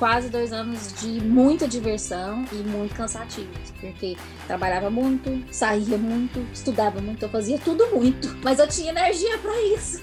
[0.00, 7.02] quase dois anos de muita diversão e muito cansativos, porque trabalhava muito, saía muito, estudava
[7.02, 10.02] muito, eu fazia tudo muito, mas eu tinha energia para isso.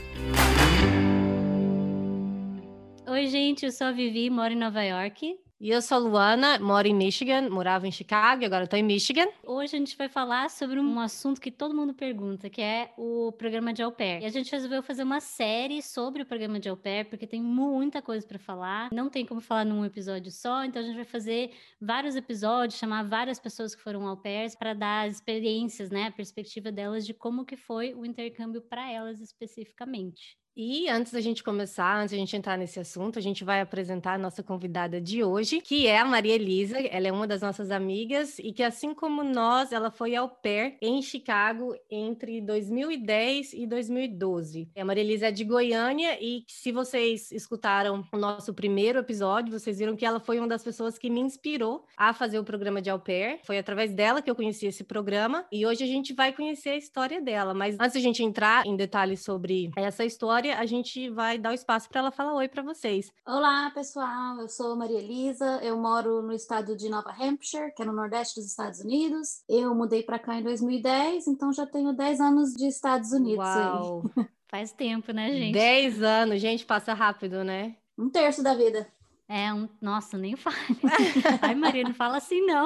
[3.08, 5.36] Oi, gente, eu sou a Vivi, moro em Nova York.
[5.60, 8.84] E eu sou a Luana, moro em Michigan, morava em Chicago e agora estou em
[8.84, 9.26] Michigan.
[9.44, 13.32] Hoje a gente vai falar sobre um assunto que todo mundo pergunta, que é o
[13.32, 14.22] programa de au pair.
[14.22, 17.42] E a gente resolveu fazer uma série sobre o programa de au pair, porque tem
[17.42, 18.90] muita coisa para falar.
[18.94, 21.50] Não tem como falar num episódio só, então a gente vai fazer
[21.82, 26.12] vários episódios, chamar várias pessoas que foram au pairs para dar as experiências, né, a
[26.12, 30.38] perspectiva delas de como que foi o intercâmbio para elas especificamente.
[30.60, 34.14] E antes da gente começar, antes da gente entrar nesse assunto, a gente vai apresentar
[34.14, 36.80] a nossa convidada de hoje, que é a Maria Elisa.
[36.80, 40.76] Ela é uma das nossas amigas e que, assim como nós, ela foi ao pair
[40.82, 44.68] em Chicago entre 2010 e 2012.
[44.76, 49.78] A Maria Elisa é de Goiânia e se vocês escutaram o nosso primeiro episódio, vocês
[49.78, 52.90] viram que ela foi uma das pessoas que me inspirou a fazer o programa de
[52.90, 53.42] au pair.
[53.44, 56.78] Foi através dela que eu conheci esse programa e hoje a gente vai conhecer a
[56.78, 57.54] história dela.
[57.54, 61.54] Mas antes da gente entrar em detalhes sobre essa história, a gente vai dar o
[61.54, 63.12] espaço para ela falar oi para vocês.
[63.26, 64.40] Olá, pessoal.
[64.40, 65.60] Eu sou Maria Elisa.
[65.62, 69.44] Eu moro no estado de Nova Hampshire, que é no nordeste dos Estados Unidos.
[69.48, 73.46] Eu mudei para cá em 2010, então já tenho 10 anos de Estados Unidos.
[73.46, 74.04] Uau.
[74.50, 75.54] Faz tempo, né, gente?
[75.54, 77.76] 10 anos, gente, passa rápido, né?
[77.98, 78.88] Um terço da vida.
[79.30, 79.68] É um.
[79.82, 80.56] Nossa, nem fale.
[81.42, 82.66] Ai, Maria, não fala assim, não.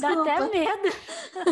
[0.00, 0.96] Dá até medo.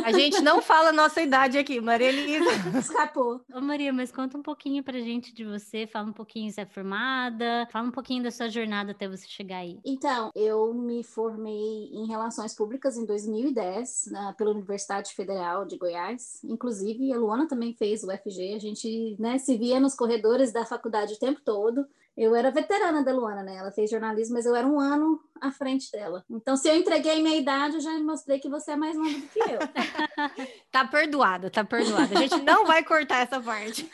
[0.04, 2.78] A gente não fala a nossa idade aqui, Maria Elisa.
[2.78, 3.40] Escapou.
[3.52, 5.88] Ô, Maria, mas conta um pouquinho pra gente de você.
[5.88, 7.66] Fala um pouquinho se é formada.
[7.72, 9.80] Fala um pouquinho da sua jornada até você chegar aí.
[9.84, 16.40] Então, eu me formei em Relações Públicas em 2010, na, pela Universidade Federal de Goiás.
[16.44, 18.54] Inclusive, a Luana também fez o FG.
[18.54, 21.84] A gente né, se via nos corredores da faculdade o tempo todo.
[22.16, 23.56] Eu era veterana da Luana, né?
[23.56, 26.24] Ela fez jornalismo, mas eu era um ano à frente dela.
[26.30, 29.28] Então, se eu entreguei minha idade, eu já mostrei que você é mais nova do
[29.28, 29.58] que eu.
[30.70, 32.18] tá perdoada, tá perdoada.
[32.18, 33.88] A gente não vai cortar essa parte.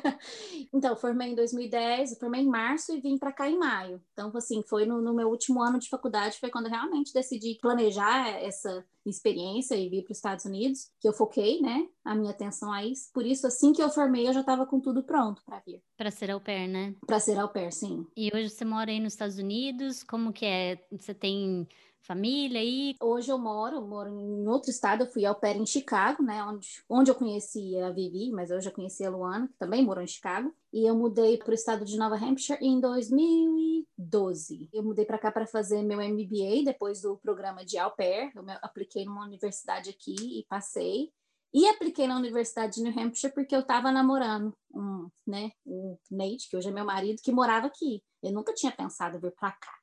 [0.72, 4.00] então, formei em 2010, formei em março e vim para cá em maio.
[4.12, 7.58] Então, assim, foi no, no meu último ano de faculdade, foi quando eu realmente decidi
[7.60, 12.30] planejar essa experiência e vir para os Estados Unidos, que eu foquei, né, a minha
[12.30, 13.10] atenção a isso.
[13.12, 15.82] Por isso, assim que eu formei, eu já estava com tudo pronto para vir.
[15.96, 16.94] Para ser au pair, né?
[17.06, 18.06] Para ser au pair, sim.
[18.16, 20.67] E hoje você mora aí nos Estados Unidos, como que é?
[20.90, 21.66] Você tem
[22.00, 22.94] família aí?
[23.00, 26.82] Hoje eu moro, moro em outro estado, eu fui ao pé em Chicago, né, onde,
[26.88, 30.06] onde eu conheci a Vivi, mas eu já conheci a Luana, que também morou em
[30.06, 34.70] Chicago, e eu mudei para o estado de Nova Hampshire em 2012.
[34.72, 38.44] Eu mudei para cá para fazer meu MBA depois do programa de au pair, eu
[38.62, 41.12] apliquei numa universidade aqui e passei,
[41.52, 46.48] e apliquei na Universidade de New Hampshire porque eu estava namorando um, né, um Nate,
[46.48, 48.02] que hoje é meu marido, que morava aqui.
[48.22, 49.77] Eu nunca tinha pensado em vir para cá.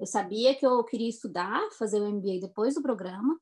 [0.00, 3.38] Eu sabia que eu queria estudar, fazer o MBA depois do programa,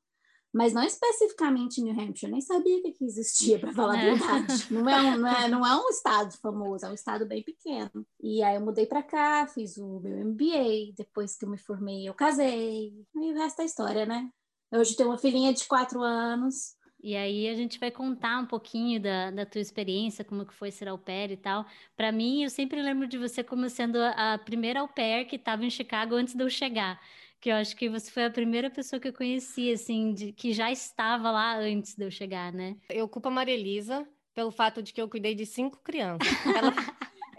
[0.53, 4.11] mas não especificamente em New Hampshire, nem sabia que existia, para falar a é.
[4.11, 4.67] verdade.
[4.69, 8.05] Não é, um, não, é, não é um estado famoso, é um estado bem pequeno.
[8.19, 12.09] E aí eu mudei para cá, fiz o meu MBA, depois que eu me formei,
[12.09, 14.29] eu casei, e o resto é história, né?
[14.71, 18.99] Hoje tenho uma filhinha de quatro anos, e aí a gente vai contar um pouquinho
[19.01, 21.65] da, da tua experiência, como que foi ser au pair e tal.
[21.95, 25.65] Para mim, eu sempre lembro de você como sendo a, primeira au pair que estava
[25.65, 26.99] em Chicago antes de eu chegar.
[27.39, 30.51] Que eu acho que você foi a primeira pessoa que eu conheci, assim, de, que
[30.51, 32.75] já estava lá antes de eu chegar, né?
[32.89, 34.05] Eu culpo a Maria Elisa
[34.35, 36.27] pelo fato de que eu cuidei de cinco crianças.
[36.45, 36.73] Ela...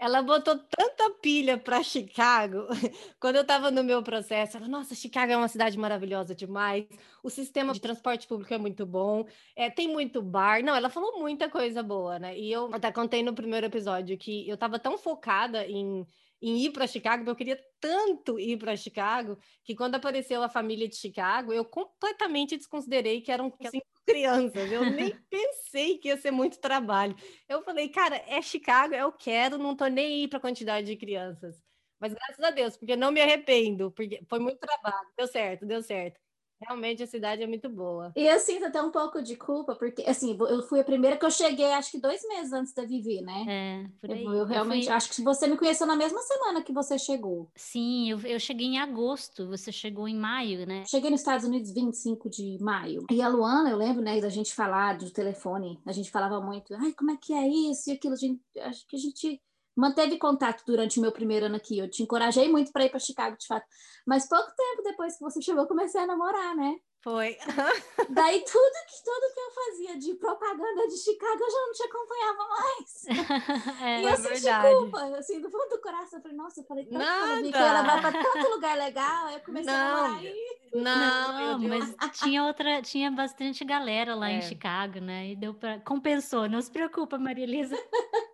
[0.01, 2.65] Ela botou tanta pilha para Chicago.
[3.21, 6.87] Quando eu estava no meu processo, ela, nossa, Chicago é uma cidade maravilhosa demais.
[7.21, 9.27] O sistema de transporte público é muito bom.
[9.55, 10.63] É, tem muito bar.
[10.63, 12.35] Não, ela falou muita coisa boa, né?
[12.35, 16.03] E eu até contei no primeiro episódio que eu estava tão focada em
[16.41, 20.87] em ir para Chicago, eu queria tanto ir para Chicago, que quando apareceu a família
[20.87, 24.71] de Chicago, eu completamente desconsiderei que eram cinco crianças.
[24.71, 27.15] Eu nem pensei que ia ser muito trabalho.
[27.47, 30.97] Eu falei, cara, é Chicago, eu quero, não tô nem aí para a quantidade de
[30.97, 31.61] crianças.
[31.99, 35.07] Mas graças a Deus, porque não me arrependo, porque foi muito trabalho.
[35.15, 36.19] Deu certo, deu certo.
[36.61, 38.11] Realmente a cidade é muito boa.
[38.15, 41.25] E eu sinto até um pouco de culpa, porque assim, eu fui a primeira que
[41.25, 43.45] eu cheguei, acho que dois meses antes da Vivi, né?
[43.47, 44.23] É, por aí.
[44.23, 44.95] Eu, eu realmente eu fui...
[44.95, 47.49] acho que você me conheceu na mesma semana que você chegou.
[47.55, 50.83] Sim, eu, eu cheguei em agosto, você chegou em maio, né?
[50.87, 53.05] Cheguei nos Estados Unidos 25 de maio.
[53.11, 56.73] E a Luana, eu lembro, né, da gente falar do telefone, a gente falava muito,
[56.75, 59.41] ai, como é que é isso e aquilo, a gente, acho que a gente
[59.75, 61.77] manteve contato durante o meu primeiro ano aqui.
[61.79, 63.65] Eu te encorajei muito para ir para Chicago, de fato.
[64.05, 66.75] Mas pouco tempo depois que você chegou, eu comecei a namorar, né?
[67.03, 67.35] Foi.
[68.09, 71.83] Daí tudo que, tudo que eu fazia de propaganda de Chicago eu já não te
[71.83, 73.81] acompanhava mais.
[73.81, 74.75] É, e eu é senti verdade.
[74.75, 76.19] culpa, assim, do fundo do coração.
[76.19, 77.41] Eu falei, nossa, eu falei tanto Nada.
[77.41, 79.25] que eu ia levar pra tanto lugar legal.
[79.25, 80.03] Aí eu comecei a Não.
[80.03, 80.35] namorar e
[80.75, 84.41] Não, Não, mas tinha outra, tinha bastante galera lá em É.
[84.41, 85.29] Chicago, né?
[85.29, 86.47] E deu para compensou.
[86.47, 87.75] Não se preocupa, Maria Elisa.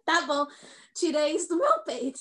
[0.07, 0.47] Tá bom,
[0.95, 2.19] tirei isso do meu peito.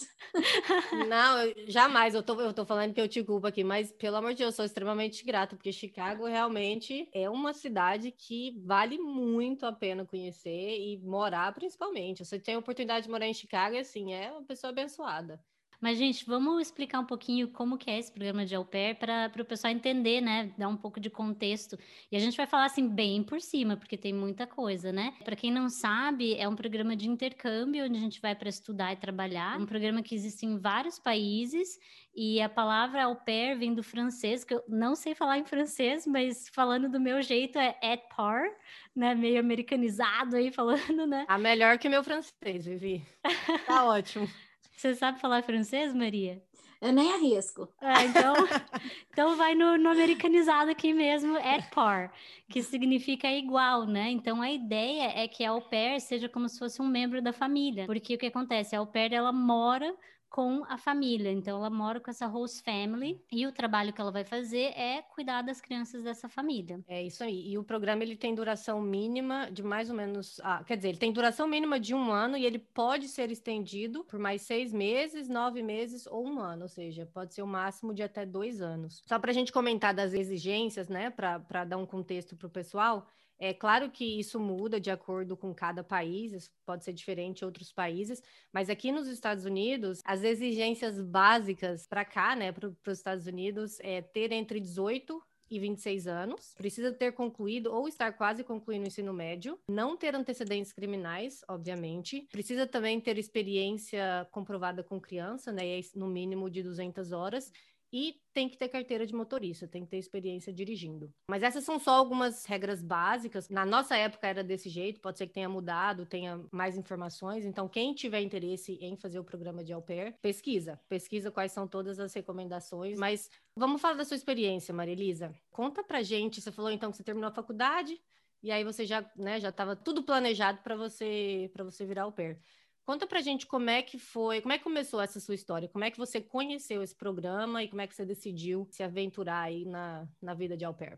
[0.92, 2.14] Não, eu- jamais.
[2.14, 4.52] Eu tô, eu tô falando que eu te culpo aqui, mas pelo amor de Deus,
[4.54, 10.04] eu sou extremamente grata, porque Chicago realmente é uma cidade que vale muito a pena
[10.06, 12.24] conhecer e morar, principalmente.
[12.24, 15.40] Você tem a oportunidade de morar em Chicago, e assim, é uma pessoa abençoada.
[15.80, 19.30] Mas, gente, vamos explicar um pouquinho como que é esse programa de au pair para
[19.38, 20.52] o pessoal entender, né?
[20.56, 21.78] Dar um pouco de contexto.
[22.10, 25.14] E a gente vai falar assim bem por cima, porque tem muita coisa, né?
[25.24, 28.92] Para quem não sabe, é um programa de intercâmbio onde a gente vai para estudar
[28.92, 29.60] e trabalhar.
[29.60, 31.78] Um programa que existe em vários países
[32.14, 36.06] e a palavra au pair vem do francês, que eu não sei falar em francês,
[36.06, 38.48] mas falando do meu jeito é et par,
[38.94, 39.14] né?
[39.14, 41.26] Meio americanizado aí falando, né?
[41.28, 43.06] A melhor que meu francês, Vivi.
[43.66, 44.28] Tá ótimo.
[44.76, 46.42] Você sabe falar francês, Maria?
[46.80, 47.66] Eu nem arrisco.
[47.80, 48.34] Ah, então,
[49.10, 52.12] então vai no, no americanizado aqui mesmo, at par,
[52.48, 54.10] que significa igual, né?
[54.10, 57.32] Então a ideia é que a au pair seja como se fosse um membro da
[57.32, 58.76] família, porque o que acontece?
[58.76, 59.94] A au pair ela mora
[60.28, 64.10] com a família, então ela mora com essa host family e o trabalho que ela
[64.10, 66.80] vai fazer é cuidar das crianças dessa família.
[66.88, 67.50] É isso aí.
[67.50, 70.40] E o programa ele tem duração mínima de mais ou menos.
[70.42, 74.04] Ah, quer dizer, ele tem duração mínima de um ano e ele pode ser estendido
[74.04, 76.62] por mais seis meses, nove meses ou um ano.
[76.62, 79.02] Ou seja, pode ser o máximo de até dois anos.
[79.06, 81.10] Só para a gente comentar das exigências, né?
[81.10, 83.06] Para dar um contexto para o pessoal.
[83.38, 87.44] É claro que isso muda de acordo com cada país, isso pode ser diferente em
[87.44, 88.22] outros países,
[88.52, 93.78] mas aqui nos Estados Unidos, as exigências básicas para cá, né, para os Estados Unidos,
[93.80, 98.88] é ter entre 18 e 26 anos, precisa ter concluído ou estar quase concluindo o
[98.88, 105.62] ensino médio, não ter antecedentes criminais, obviamente, precisa também ter experiência comprovada com criança, né,
[105.94, 107.52] no mínimo de 200 horas,
[107.96, 111.10] e tem que ter carteira de motorista, tem que ter experiência dirigindo.
[111.30, 113.48] Mas essas são só algumas regras básicas.
[113.48, 117.46] Na nossa época era desse jeito, pode ser que tenha mudado, tenha mais informações.
[117.46, 120.78] Então, quem tiver interesse em fazer o programa de au pair, pesquisa.
[120.90, 122.98] Pesquisa quais são todas as recomendações.
[122.98, 125.34] Mas vamos falar da sua experiência, Maria Elisa.
[125.50, 126.42] Conta pra gente.
[126.42, 127.98] Você falou então que você terminou a faculdade
[128.42, 132.12] e aí você já, né, já estava tudo planejado para você, para você virar au
[132.12, 132.38] pair.
[132.86, 135.82] Conta pra gente como é que foi, como é que começou essa sua história, como
[135.82, 139.64] é que você conheceu esse programa e como é que você decidiu se aventurar aí
[139.64, 140.96] na, na vida de au pair.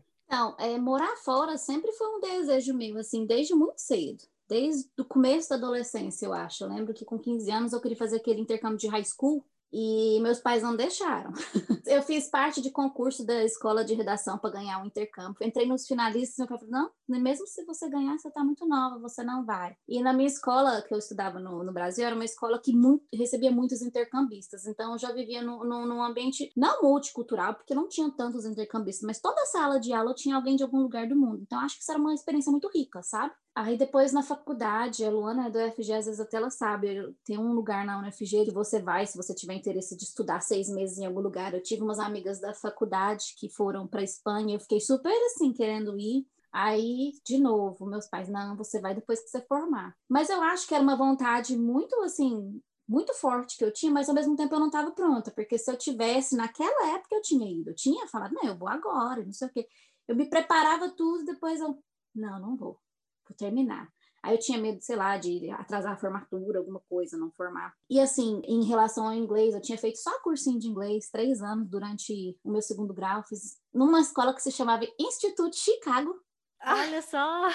[0.59, 4.23] É, morar fora sempre foi um desejo meu, assim, desde muito cedo.
[4.47, 6.63] Desde o começo da adolescência, eu acho.
[6.63, 10.19] Eu lembro que com 15 anos eu queria fazer aquele intercâmbio de high school e
[10.21, 11.31] meus pais não deixaram.
[11.85, 15.35] eu fiz parte de concurso da escola de redação para ganhar um intercâmbio.
[15.41, 18.67] Entrei nos finalistas e meu pai falou: não, mesmo se você ganhar, você está muito
[18.67, 19.75] nova, você não vai.
[19.87, 23.05] E na minha escola, que eu estudava no, no Brasil, era uma escola que muito,
[23.13, 24.65] recebia muitos intercambistas.
[24.65, 29.05] Então eu já vivia no, no, num ambiente não multicultural, porque não tinha tantos intercambistas,
[29.05, 31.41] mas toda sala de aula tinha alguém de algum lugar do mundo.
[31.41, 33.33] Então acho que isso era uma experiência muito rica, sabe?
[33.61, 37.37] Aí depois na faculdade, a Luana é do UFG, às vezes até ela sabe, tem
[37.37, 40.97] um lugar na UFG que você vai, se você tiver interesse de estudar seis meses
[40.97, 41.53] em algum lugar.
[41.53, 45.99] Eu tive umas amigas da faculdade que foram para Espanha, eu fiquei super assim querendo
[45.99, 46.25] ir.
[46.53, 49.93] Aí, de novo, meus pais, não, você vai depois que você formar.
[50.07, 54.07] Mas eu acho que era uma vontade muito assim, muito forte que eu tinha, mas
[54.07, 57.45] ao mesmo tempo eu não estava pronta, porque se eu tivesse naquela época eu tinha
[57.51, 59.67] ido, eu tinha falado, não, eu vou agora, não sei o quê.
[60.07, 61.77] Eu me preparava tudo, depois eu,
[62.15, 62.79] não, não vou
[63.35, 63.87] terminar.
[64.21, 67.73] Aí eu tinha medo, sei lá, de atrasar a formatura, alguma coisa, não formar.
[67.89, 71.69] E assim, em relação ao inglês, eu tinha feito só cursinho de inglês, três anos
[71.69, 73.23] durante o meu segundo grau.
[73.27, 76.13] Fiz numa escola que se chamava Instituto Chicago.
[76.65, 77.47] Olha só!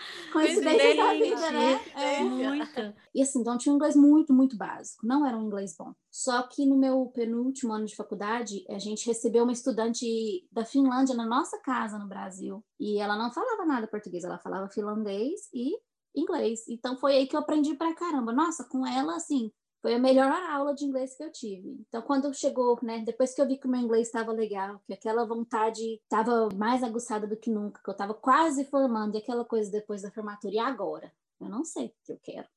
[0.32, 1.80] Coincidência da vida, né?
[1.94, 2.20] É.
[2.20, 2.94] Muito.
[3.14, 5.06] E assim, então tinha um inglês muito, muito básico.
[5.06, 5.92] Não era um inglês bom.
[6.10, 10.06] Só que no meu penúltimo ano de faculdade, a gente recebeu uma estudante
[10.50, 12.64] da Finlândia na nossa casa no Brasil.
[12.78, 15.76] E ela não falava nada português, ela falava finlandês e
[16.14, 16.66] inglês.
[16.68, 18.32] Então foi aí que eu aprendi pra caramba.
[18.32, 19.50] Nossa, com ela, assim,
[19.82, 21.84] foi a melhor aula de inglês que eu tive.
[21.88, 24.92] Então, quando chegou, né, depois que eu vi que o meu inglês estava legal, que
[24.92, 29.44] aquela vontade estava mais aguçada do que nunca, que eu estava quase formando, e aquela
[29.44, 31.12] coisa depois da formatura, e agora?
[31.40, 32.48] Eu não sei o que eu quero.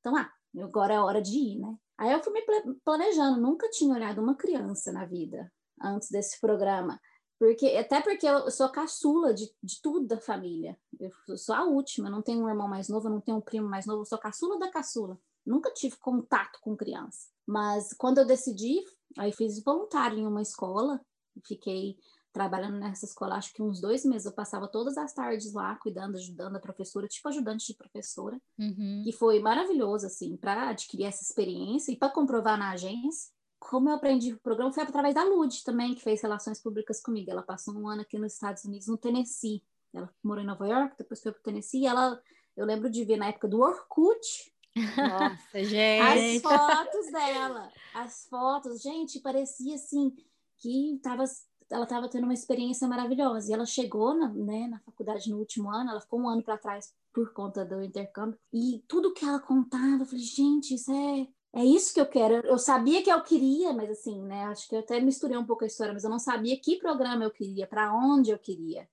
[0.00, 1.76] Então, ah, agora é hora de ir, né?
[1.98, 2.42] Aí eu fui me
[2.84, 6.98] planejando, nunca tinha olhado uma criança na vida antes desse programa.
[7.38, 10.78] Porque, até porque eu sou caçula de, de tudo da família.
[10.98, 13.84] Eu sou a última, não tenho um irmão mais novo, não tenho um primo mais
[13.84, 15.18] novo, eu sou caçula da caçula.
[15.44, 17.28] Nunca tive contato com criança.
[17.46, 18.80] Mas quando eu decidi,
[19.18, 21.00] aí fiz voluntário em uma escola,
[21.46, 21.96] fiquei
[22.32, 26.16] trabalhando nessa escola, acho que uns dois meses, eu passava todas as tardes lá, cuidando,
[26.16, 29.04] ajudando a professora, tipo ajudante de professora, uhum.
[29.06, 33.30] e foi maravilhoso, assim, para adquirir essa experiência e para comprovar na agência.
[33.58, 37.30] Como eu aprendi o programa foi através da Lud também, que fez relações públicas comigo.
[37.30, 39.62] Ela passou um ano aqui nos Estados Unidos, no Tennessee.
[39.94, 41.82] Ela morou em Nova York, depois foi para o Tennessee.
[41.82, 42.20] E ela,
[42.56, 46.36] eu lembro de ver na época do Orkut, nossa, gente.
[46.36, 50.14] As fotos dela, as fotos, gente, parecia assim
[50.58, 51.24] que tava,
[51.70, 53.50] ela estava tendo uma experiência maravilhosa.
[53.50, 56.56] E ela chegou na, né, na faculdade no último ano, ela ficou um ano para
[56.56, 58.38] trás por conta do intercâmbio.
[58.52, 61.28] E tudo que ela contava, eu falei, gente, isso é,
[61.60, 62.46] é isso que eu quero.
[62.46, 64.44] Eu sabia que eu queria, mas assim, né?
[64.44, 67.24] Acho que eu até misturei um pouco a história, mas eu não sabia que programa
[67.24, 68.88] eu queria, para onde eu queria.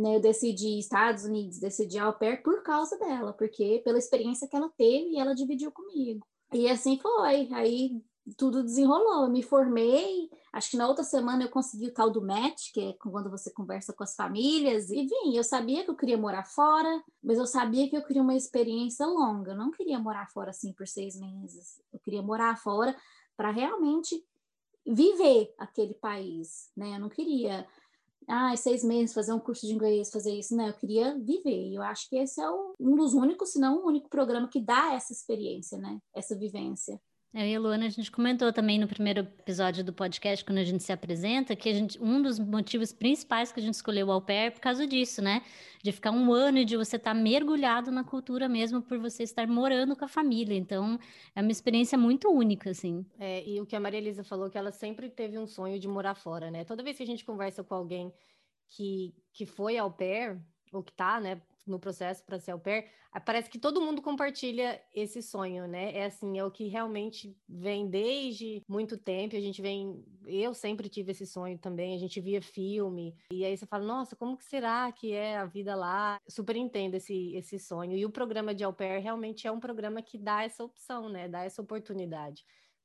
[0.00, 4.56] Né, eu decidi Estados Unidos, decidi au pair por causa dela, porque pela experiência que
[4.56, 6.26] ela teve e ela dividiu comigo.
[6.54, 7.52] E assim foi.
[7.52, 8.02] Aí
[8.34, 9.24] tudo desenrolou.
[9.24, 12.80] Eu me formei, acho que na outra semana eu consegui o tal do match, que
[12.80, 15.36] é quando você conversa com as famílias, e vim.
[15.36, 19.04] Eu sabia que eu queria morar fora, mas eu sabia que eu queria uma experiência
[19.04, 19.52] longa.
[19.52, 21.78] Eu não queria morar fora assim por seis meses.
[21.92, 22.96] Eu queria morar fora
[23.36, 24.24] para realmente
[24.86, 26.96] viver aquele país, né?
[26.96, 27.66] Eu não queria
[28.28, 30.56] ah, seis meses fazer um curso de inglês, fazer isso.
[30.56, 31.68] Não, eu queria viver.
[31.68, 34.60] E eu acho que esse é um dos únicos, se não o único programa que
[34.60, 36.00] dá essa experiência, né?
[36.14, 37.00] Essa vivência.
[37.32, 40.64] Eu e a Luana, a gente comentou também no primeiro episódio do podcast, quando a
[40.64, 44.10] gente se apresenta, que a gente, um dos motivos principais que a gente escolheu o
[44.10, 45.40] au pair é por causa disso, né?
[45.80, 49.22] De ficar um ano e de você estar tá mergulhado na cultura mesmo por você
[49.22, 50.56] estar morando com a família.
[50.56, 50.98] Então,
[51.32, 53.06] é uma experiência muito única, assim.
[53.16, 55.86] É, e o que a Maria Elisa falou, que ela sempre teve um sonho de
[55.86, 56.64] morar fora, né?
[56.64, 58.12] Toda vez que a gente conversa com alguém
[58.66, 60.36] que, que foi au pair,
[60.72, 62.90] ou que tá, né, no processo para ser au pair,
[63.24, 65.96] parece que todo mundo compartilha esse sonho, né?
[65.96, 69.36] É assim, é o que realmente vem desde muito tempo.
[69.36, 71.94] A gente vem, eu sempre tive esse sonho também.
[71.94, 75.46] A gente via filme e aí você fala, nossa, como que será que é a
[75.46, 76.20] vida lá?
[76.28, 77.96] Super entendo esse esse sonho.
[77.96, 81.28] E o programa de au pair realmente é um programa que dá essa opção, né?
[81.28, 82.44] Dá essa oportunidade.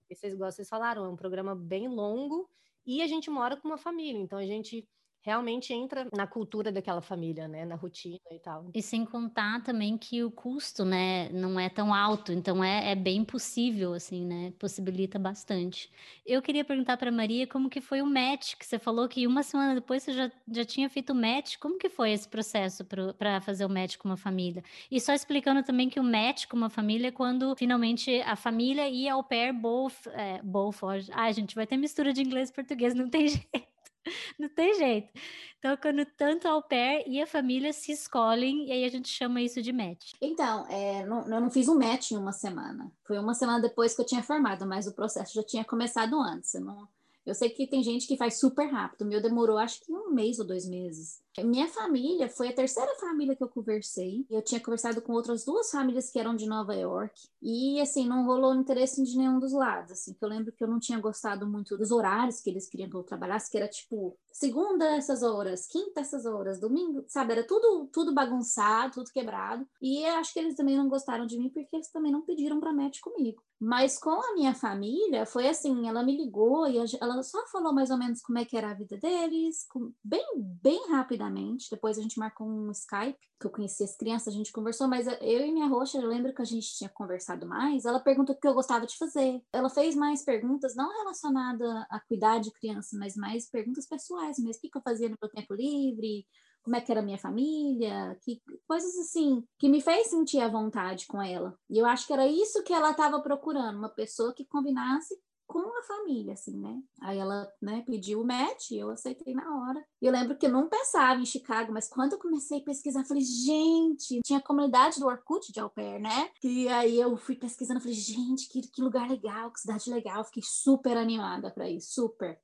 [0.10, 2.50] E vocês, igual vocês falaram, é um programa bem longo
[2.86, 4.88] e a gente mora com uma família, então a gente
[5.26, 8.70] realmente entra na cultura daquela família, né, na rotina e tal.
[8.74, 12.96] E sem contar também que o custo, né, não é tão alto, então é, é
[12.96, 15.92] bem possível, assim, né, possibilita bastante.
[16.24, 19.42] Eu queria perguntar para Maria como que foi o match, que você falou que uma
[19.42, 22.86] semana depois você já, já tinha feito o match, como que foi esse processo
[23.18, 24.64] para fazer o match com uma família?
[24.92, 28.88] E só explicando também que o match com uma família é quando finalmente a família
[28.88, 32.50] e a au pair both, é, both, ah, a gente vai ter mistura de inglês
[32.50, 33.75] e português, não tem jeito.
[34.40, 35.10] Não tem jeito.
[35.58, 39.42] Então, quando tanto ao pair e a família se escolhem, e aí a gente chama
[39.42, 40.12] isso de match.
[40.22, 42.92] Então, é, não, eu não fiz um match em uma semana.
[43.04, 46.54] Foi uma semana depois que eu tinha formado, mas o processo já tinha começado antes.
[46.54, 46.88] Eu não,
[47.26, 49.02] eu sei que tem gente que faz super rápido.
[49.02, 51.25] O meu demorou acho que um mês ou dois meses.
[51.44, 54.26] Minha família foi a terceira família que eu conversei.
[54.30, 57.28] Eu tinha conversado com outras duas famílias que eram de Nova York.
[57.42, 59.92] E, assim, não rolou interesse de nenhum dos lados.
[59.92, 62.96] Assim, eu lembro que eu não tinha gostado muito dos horários que eles queriam que
[62.96, 67.34] eu trabalhasse, que era tipo segunda essas horas, quinta essas horas, domingo, sabe?
[67.34, 69.68] Era tudo, tudo bagunçado, tudo quebrado.
[69.82, 72.74] E acho que eles também não gostaram de mim porque eles também não pediram para
[72.74, 73.44] match comigo.
[73.60, 77.90] Mas com a minha família, foi assim: ela me ligou e ela só falou mais
[77.90, 79.66] ou menos como é que era a vida deles,
[80.04, 81.70] bem, bem rápida rapidamente.
[81.70, 85.08] Depois a gente marcou um Skype, que eu conheci as crianças, a gente conversou, mas
[85.08, 87.86] eu e minha roxa, eu lembro que a gente tinha conversado mais.
[87.86, 89.42] Ela perguntou o que eu gostava de fazer.
[89.52, 94.58] Ela fez mais perguntas, não relacionadas a cuidar de criança, mas mais perguntas pessoais mesmo.
[94.58, 96.26] O que, que eu fazia no meu tempo livre?
[96.64, 100.48] como é que era a minha família, que coisas assim que me fez sentir à
[100.48, 101.56] vontade com ela.
[101.70, 105.16] E eu acho que era isso que ela estava procurando, uma pessoa que combinasse
[105.48, 106.82] com a família, assim, né?
[107.02, 109.86] Aí ela, né, pediu o match eu aceitei na hora.
[110.02, 113.06] E eu lembro que eu não pensava em Chicago, mas quando eu comecei a pesquisar,
[113.06, 116.30] falei, gente, tinha a comunidade do Orkut de au pair, né?
[116.44, 120.24] E aí eu fui pesquisando, falei, gente, que, que lugar legal, que cidade legal.
[120.26, 122.40] Fiquei super animada para ir, super.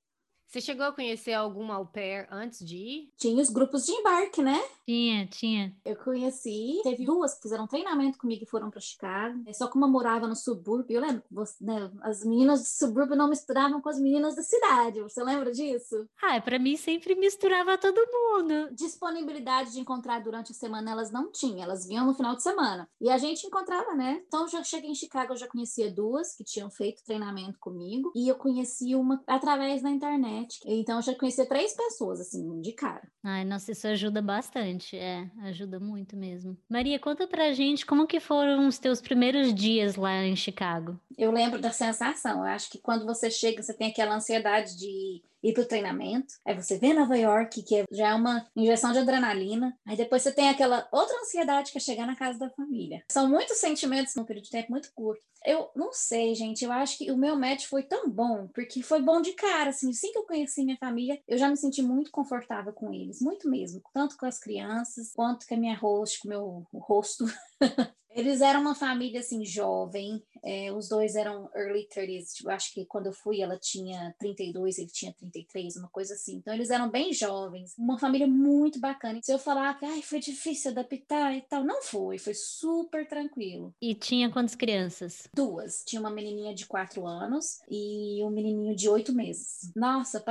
[0.52, 3.14] Você chegou a conhecer algum au pair antes de ir?
[3.18, 4.62] Tinha os grupos de embarque, né?
[4.86, 5.74] Tinha, tinha.
[5.86, 9.42] Eu conheci, teve duas que fizeram treinamento comigo e foram para Chicago.
[9.48, 12.66] É só como eu morava no subúrbio, eu lembro que você, né, as meninas do
[12.66, 15.00] subúrbio não misturavam com as meninas da cidade.
[15.00, 16.06] Você lembra disso?
[16.22, 18.76] Ah, para mim sempre misturava todo mundo.
[18.76, 22.90] Disponibilidade de encontrar durante a semana elas não tinham, elas vinham no final de semana.
[23.00, 24.22] E a gente encontrava, né?
[24.28, 28.28] Então já cheguei em Chicago, eu já conhecia duas que tinham feito treinamento comigo e
[28.28, 30.62] eu conheci uma através da internet internet.
[30.66, 33.02] Então eu já conhecia três pessoas, assim, de cara.
[33.24, 34.98] Ai, nossa, isso ajuda bastante.
[34.98, 36.58] É, ajuda muito mesmo.
[36.70, 41.00] Maria, conta pra gente como que foram os teus primeiros dias lá em Chicago.
[41.18, 42.40] Eu lembro da sensação.
[42.40, 46.56] Eu acho que quando você chega, você tem aquela ansiedade de ir pro treinamento, aí
[46.56, 50.32] você vê Nova York, que é, já é uma injeção de adrenalina, aí depois você
[50.32, 53.04] tem aquela outra ansiedade que é chegar na casa da família.
[53.12, 55.22] São muitos sentimentos num período de tempo muito curto.
[55.46, 59.02] Eu não sei, gente, eu acho que o meu match foi tão bom, porque foi
[59.02, 62.12] bom de cara, assim, assim que eu conheci minha família, eu já me senti muito
[62.12, 66.28] confortável com eles, muito mesmo, tanto com as crianças, quanto com a minha host, com
[66.28, 67.26] o meu rosto.
[68.14, 72.86] Eles eram uma família assim jovem, é, os dois eram early 30s, tipo, acho que
[72.86, 76.36] quando eu fui ela tinha 32, ele tinha 33, uma coisa assim.
[76.36, 79.20] Então eles eram bem jovens, uma família muito bacana.
[79.22, 83.74] Se eu falar que foi difícil adaptar e tal, não foi, foi super tranquilo.
[83.82, 85.28] E tinha quantas crianças?
[85.34, 85.84] Duas.
[85.86, 89.72] Tinha uma menininha de 4 anos e um menininho de 8 meses.
[89.76, 90.24] Nossa,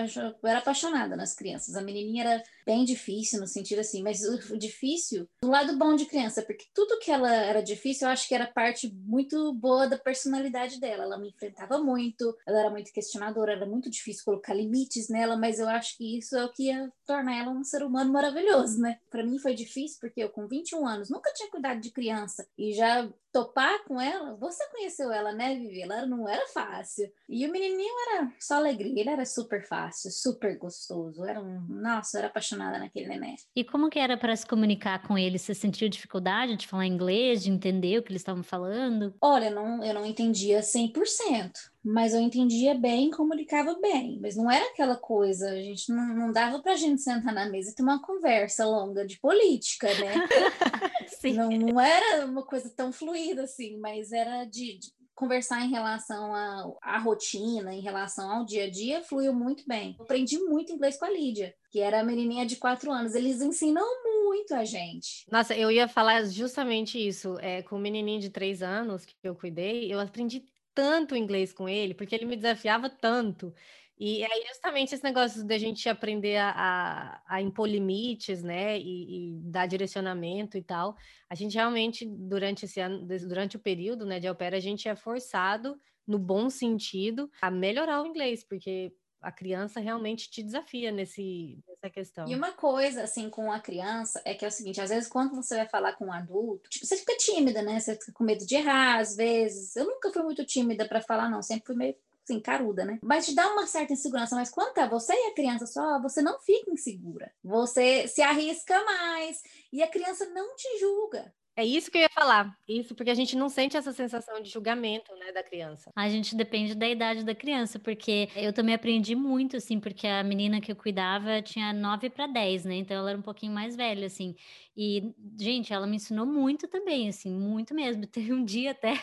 [0.43, 1.77] eu era apaixonada nas crianças.
[1.77, 6.07] A menininha era bem difícil no sentido assim, mas o difícil do lado bom de
[6.07, 9.99] criança, porque tudo que ela era difícil, eu acho que era parte muito boa da
[9.99, 11.03] personalidade dela.
[11.03, 15.59] Ela me enfrentava muito, ela era muito questionadora, era muito difícil colocar limites nela, mas
[15.59, 18.99] eu acho que isso é o que ia tornar ela um ser humano maravilhoso, né?
[19.11, 22.73] Para mim foi difícil porque eu com 21 anos nunca tinha cuidado de criança e
[22.73, 25.83] já topar com ela, você conheceu ela, né, Vivi?
[25.83, 27.11] Ela não era fácil.
[27.29, 31.25] E o menininho era só alegria, ele era super fácil, super gostoso.
[31.25, 33.37] Era um, nossa, eu era apaixonada naquele neném.
[33.55, 35.39] E como que era para se comunicar com ele?
[35.39, 39.15] Você sentiu dificuldade de falar inglês, de entender o que eles estavam falando?
[39.21, 44.65] Olha, não, eu não entendia 100% mas eu entendia bem, comunicava bem, mas não era
[44.67, 48.03] aquela coisa, a gente não, não dava pra gente sentar na mesa e ter uma
[48.03, 50.15] conversa longa de política, né?
[51.35, 56.35] não, não era uma coisa tão fluida assim, mas era de, de conversar em relação
[56.83, 59.95] à rotina, em relação ao dia a dia, fluiu muito bem.
[59.99, 63.15] Eu aprendi muito inglês com a Lídia, que era a menininha de quatro anos.
[63.15, 65.27] Eles ensinam muito a gente.
[65.31, 67.37] Nossa, eu ia falar justamente isso.
[67.41, 70.43] É, com o menininho de três anos que eu cuidei, eu aprendi
[70.81, 73.55] tanto inglês com ele, porque ele me desafiava tanto.
[73.99, 79.35] E é justamente esse negócio da gente aprender a, a, a impor limites, né, e,
[79.35, 80.97] e, dar direcionamento e tal.
[81.29, 84.97] A gente realmente, durante esse ano, durante o período, né, de pair, a gente é
[84.97, 91.59] forçado, no bom sentido, a melhorar o inglês, porque a criança realmente te desafia nesse,
[91.69, 92.29] nessa questão.
[92.29, 95.35] E uma coisa, assim, com a criança, é que é o seguinte, às vezes quando
[95.35, 97.79] você vai falar com um adulto, tipo, você fica tímida, né?
[97.79, 99.77] Você fica com medo de errar, às vezes.
[99.77, 101.43] Eu nunca fui muito tímida para falar, não.
[101.43, 102.99] Sempre fui meio assim, caruda, né?
[103.03, 104.37] Mas te dá uma certa insegurança.
[104.37, 107.33] Mas quando tá você e a criança só, você não fica insegura.
[107.43, 109.43] Você se arrisca mais.
[109.73, 111.33] E a criança não te julga.
[111.61, 112.57] É isso que eu ia falar.
[112.67, 115.91] Isso, porque a gente não sente essa sensação de julgamento, né, da criança.
[115.95, 120.25] A gente depende da idade da criança, porque eu também aprendi muito, assim, porque a
[120.25, 122.77] menina que eu cuidava tinha 9 para 10, né?
[122.77, 124.35] Então ela era um pouquinho mais velha, assim.
[124.75, 128.07] E, gente, ela me ensinou muito também, assim, muito mesmo.
[128.09, 128.95] Teve um dia até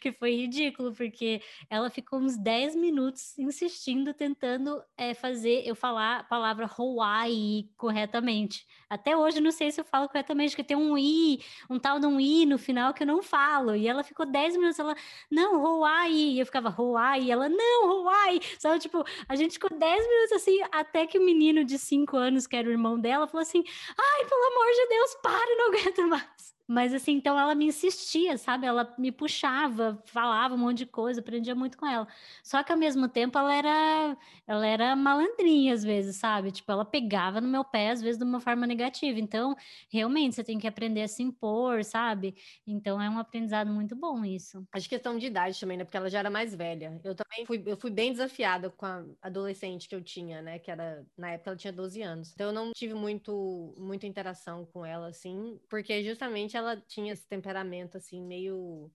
[0.00, 6.18] que foi ridículo, porque ela ficou uns 10 minutos insistindo, tentando é, fazer eu falar
[6.18, 8.66] a palavra Hawaii corretamente.
[8.90, 12.06] Até hoje não sei se eu falo corretamente, porque tem um i, um tal de
[12.06, 13.76] um i no final que eu não falo.
[13.76, 14.96] E ela ficou 10 minutos, ela,
[15.30, 16.34] não, Hawaii.
[16.34, 17.26] E eu ficava, Hawaii.
[17.26, 18.40] E ela, não, Hawaii.
[18.58, 22.46] Sabe, tipo, a gente ficou 10 minutos assim, até que o menino de 5 anos,
[22.48, 23.62] que era o irmão dela, falou assim:
[23.96, 26.59] ai, pelo amor de Deus, para, não aguento mais.
[26.72, 28.64] Mas assim, então ela me insistia, sabe?
[28.64, 32.06] Ela me puxava, falava um monte de coisa, aprendia muito com ela.
[32.44, 36.52] Só que ao mesmo tempo ela era, ela era malandrinha às vezes, sabe?
[36.52, 39.18] Tipo, ela pegava no meu pé às vezes de uma forma negativa.
[39.18, 39.56] Então,
[39.90, 42.36] realmente você tem que aprender a se impor, sabe?
[42.64, 44.64] Então é um aprendizado muito bom isso.
[44.72, 45.82] Acho questão de idade também, né?
[45.82, 47.00] Porque ela já era mais velha.
[47.02, 50.60] Eu também fui, eu fui bem desafiada com a adolescente que eu tinha, né?
[50.60, 52.30] Que era na época ela tinha 12 anos.
[52.32, 57.26] Então eu não tive muito muita interação com ela assim, porque justamente ela tinha esse
[57.26, 58.90] temperamento assim, meio.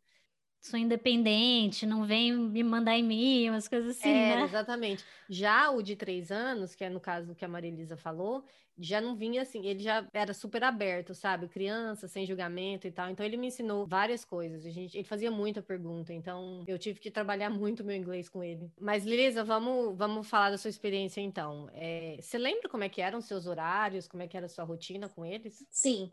[0.62, 4.44] Sou independente, não vem me mandar e-mail, umas coisas assim, é, né?
[4.44, 5.06] Exatamente.
[5.30, 8.44] Já o de três anos, que é no caso do que a Maria Elisa falou,
[8.78, 11.48] já não vinha assim, ele já era super aberto, sabe?
[11.48, 13.10] Criança, sem julgamento e tal.
[13.10, 14.66] Então ele me ensinou várias coisas.
[14.66, 18.44] A gente, ele fazia muita pergunta, então eu tive que trabalhar muito meu inglês com
[18.44, 18.70] ele.
[18.80, 21.70] Mas Lisa, vamos, vamos falar da sua experiência então.
[21.74, 24.50] É, você lembra como é que eram os seus horários, como é que era a
[24.50, 25.66] sua rotina com eles?
[25.70, 26.12] Sim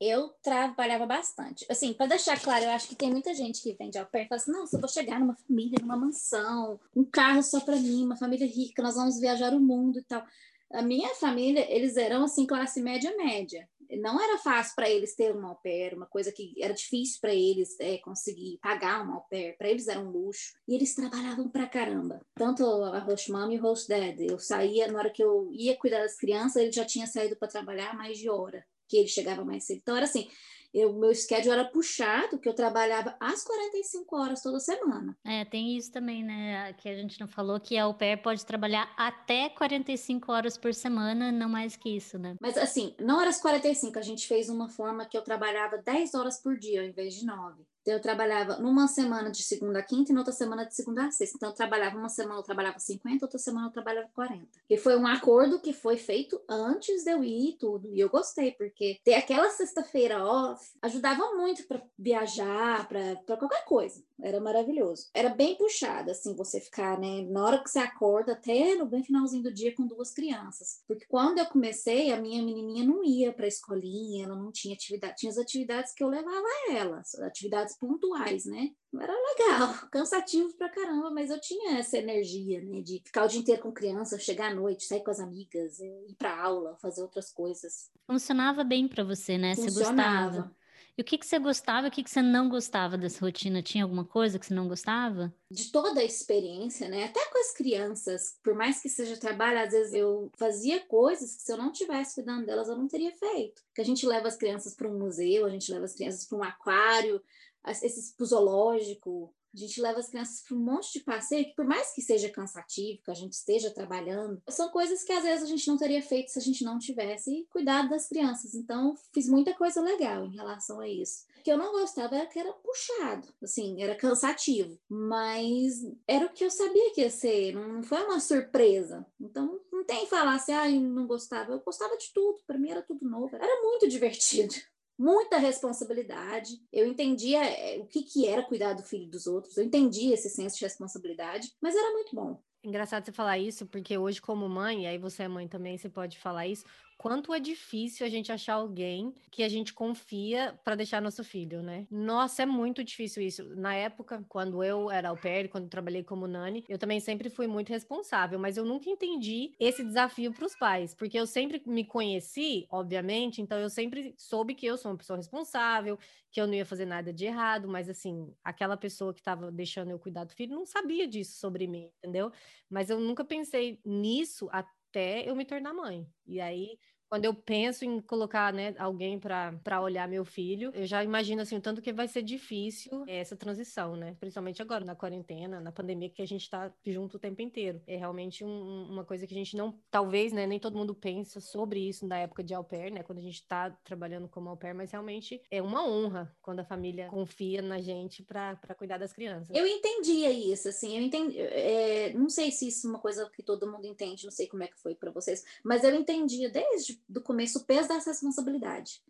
[0.00, 1.66] eu trabalhava bastante.
[1.68, 4.24] Assim, para deixar claro, eu acho que tem muita gente que vem de au pair
[4.24, 7.76] e fala assim: nossa, eu vou chegar numa família, numa mansão, um carro só para
[7.76, 10.24] mim, uma família rica, nós vamos viajar o mundo e tal.
[10.72, 13.68] A minha família, eles eram assim, classe média média.
[13.90, 17.34] Não era fácil para eles ter um au pair, uma coisa que era difícil para
[17.34, 19.56] eles é, conseguir pagar um au pair.
[19.56, 20.52] Para eles era um luxo.
[20.68, 22.20] E eles trabalhavam pra caramba.
[22.34, 24.20] Tanto a host mom e o host dad.
[24.20, 27.48] Eu saía, na hora que eu ia cuidar das crianças, ele já tinha saído para
[27.48, 29.78] trabalhar mais de hora que ele chegava mais cedo.
[29.82, 30.28] Então era assim,
[30.74, 35.16] O meu schedule era puxado, que eu trabalhava às 45 horas toda semana.
[35.24, 36.74] É, tem isso também, né?
[36.74, 40.74] Que a gente não falou que a au pair pode trabalhar até 45 horas por
[40.74, 42.36] semana, não mais que isso, né?
[42.40, 46.14] Mas assim, não era as 45, a gente fez uma forma que eu trabalhava 10
[46.14, 47.64] horas por dia ao invés de 9.
[47.82, 51.06] Então, eu trabalhava numa semana de segunda a quinta e na outra semana de segunda
[51.06, 51.36] a sexta.
[51.36, 54.46] Então, eu trabalhava uma semana, eu trabalhava 50, outra semana eu trabalhava 40.
[54.68, 57.88] E foi um acordo que foi feito antes de eu ir e tudo.
[57.92, 64.02] E eu gostei, porque ter aquela sexta-feira off ajudava muito para viajar, para qualquer coisa.
[64.20, 65.08] Era maravilhoso.
[65.14, 69.02] Era bem puxado, assim, você ficar, né, na hora que você acorda, até no bem
[69.02, 70.82] finalzinho do dia com duas crianças.
[70.86, 75.16] Porque quando eu comecei, a minha menininha não ia para escolinha, ela não tinha atividade.
[75.18, 78.70] Tinha as atividades que eu levava a ela, atividades pontuais, né?
[78.94, 82.80] Era legal, cansativo pra caramba, mas eu tinha essa energia, né?
[82.80, 86.14] De ficar o dia inteiro com criança, chegar à noite, sair com as amigas, ir
[86.18, 87.90] pra aula, fazer outras coisas.
[88.06, 89.54] Funcionava bem para você, né?
[89.54, 90.30] Funcionava.
[90.30, 90.58] Você gostava.
[90.98, 93.62] E o que, que você gostava e o que, que você não gostava dessa rotina?
[93.62, 95.32] Tinha alguma coisa que você não gostava?
[95.48, 97.04] De toda a experiência, né?
[97.04, 101.42] Até com as crianças, por mais que seja trabalho, às vezes eu fazia coisas que
[101.42, 103.62] se eu não tivesse cuidando delas, eu não teria feito.
[103.72, 106.36] Que a gente leva as crianças para um museu, a gente leva as crianças para
[106.36, 107.22] um aquário,
[107.70, 111.64] esses pro zoológico, a gente leva as crianças para um monte de passeio que, por
[111.64, 115.48] mais que seja cansativo, que a gente esteja trabalhando, são coisas que às vezes a
[115.48, 118.54] gente não teria feito se a gente não tivesse cuidado das crianças.
[118.54, 121.26] Então, fiz muita coisa legal em relação a isso.
[121.38, 126.32] O que eu não gostava era que era puxado, assim, era cansativo, mas era o
[126.32, 129.06] que eu sabia que ia ser, não foi uma surpresa.
[129.20, 131.52] Então, não tem falar assim, ah, eu não gostava.
[131.52, 134.54] Eu gostava de tudo, para mim era tudo novo, era muito divertido
[134.98, 136.60] muita responsabilidade.
[136.72, 140.28] Eu entendia eh, o que, que era cuidar do filho dos outros, eu entendia esse
[140.28, 142.42] senso de responsabilidade, mas era muito bom.
[142.64, 145.88] Engraçado você falar isso, porque hoje, como mãe, e aí você é mãe também, você
[145.88, 146.64] pode falar isso
[146.98, 151.62] quanto é difícil a gente achar alguém que a gente confia para deixar nosso filho,
[151.62, 151.86] né?
[151.88, 153.44] Nossa, é muito difícil isso.
[153.54, 157.46] Na época, quando eu era au pair, quando trabalhei como nani, eu também sempre fui
[157.46, 161.84] muito responsável, mas eu nunca entendi esse desafio para os pais, porque eu sempre me
[161.84, 165.96] conheci, obviamente, então eu sempre soube que eu sou uma pessoa responsável,
[166.32, 169.90] que eu não ia fazer nada de errado, mas assim, aquela pessoa que estava deixando
[169.92, 172.32] eu cuidar do filho não sabia disso sobre mim, entendeu?
[172.68, 176.06] Mas eu nunca pensei nisso até até eu me tornar mãe.
[176.26, 181.02] E aí, quando eu penso em colocar né, alguém para olhar meu filho, eu já
[181.02, 184.16] imagino assim, o tanto que vai ser difícil essa transição, né?
[184.20, 187.80] Principalmente agora, na quarentena, na pandemia, que a gente está junto o tempo inteiro.
[187.86, 191.40] É realmente um, uma coisa que a gente não, talvez, né, nem todo mundo pensa
[191.40, 193.02] sobre isso na época de au pair, né?
[193.02, 196.64] Quando a gente está trabalhando como au pair, mas realmente é uma honra quando a
[196.64, 199.56] família confia na gente para cuidar das crianças.
[199.56, 201.38] Eu entendia isso, assim, eu entendi.
[201.40, 204.62] É, não sei se isso é uma coisa que todo mundo entende, não sei como
[204.62, 209.02] é que foi para vocês, mas eu entendia desde do começo o peso dessa responsabilidade.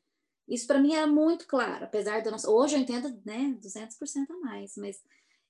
[0.48, 2.38] Isso para mim era muito claro, apesar eu não...
[2.46, 5.02] Hoje eu entendo, né, 200% a mais, mas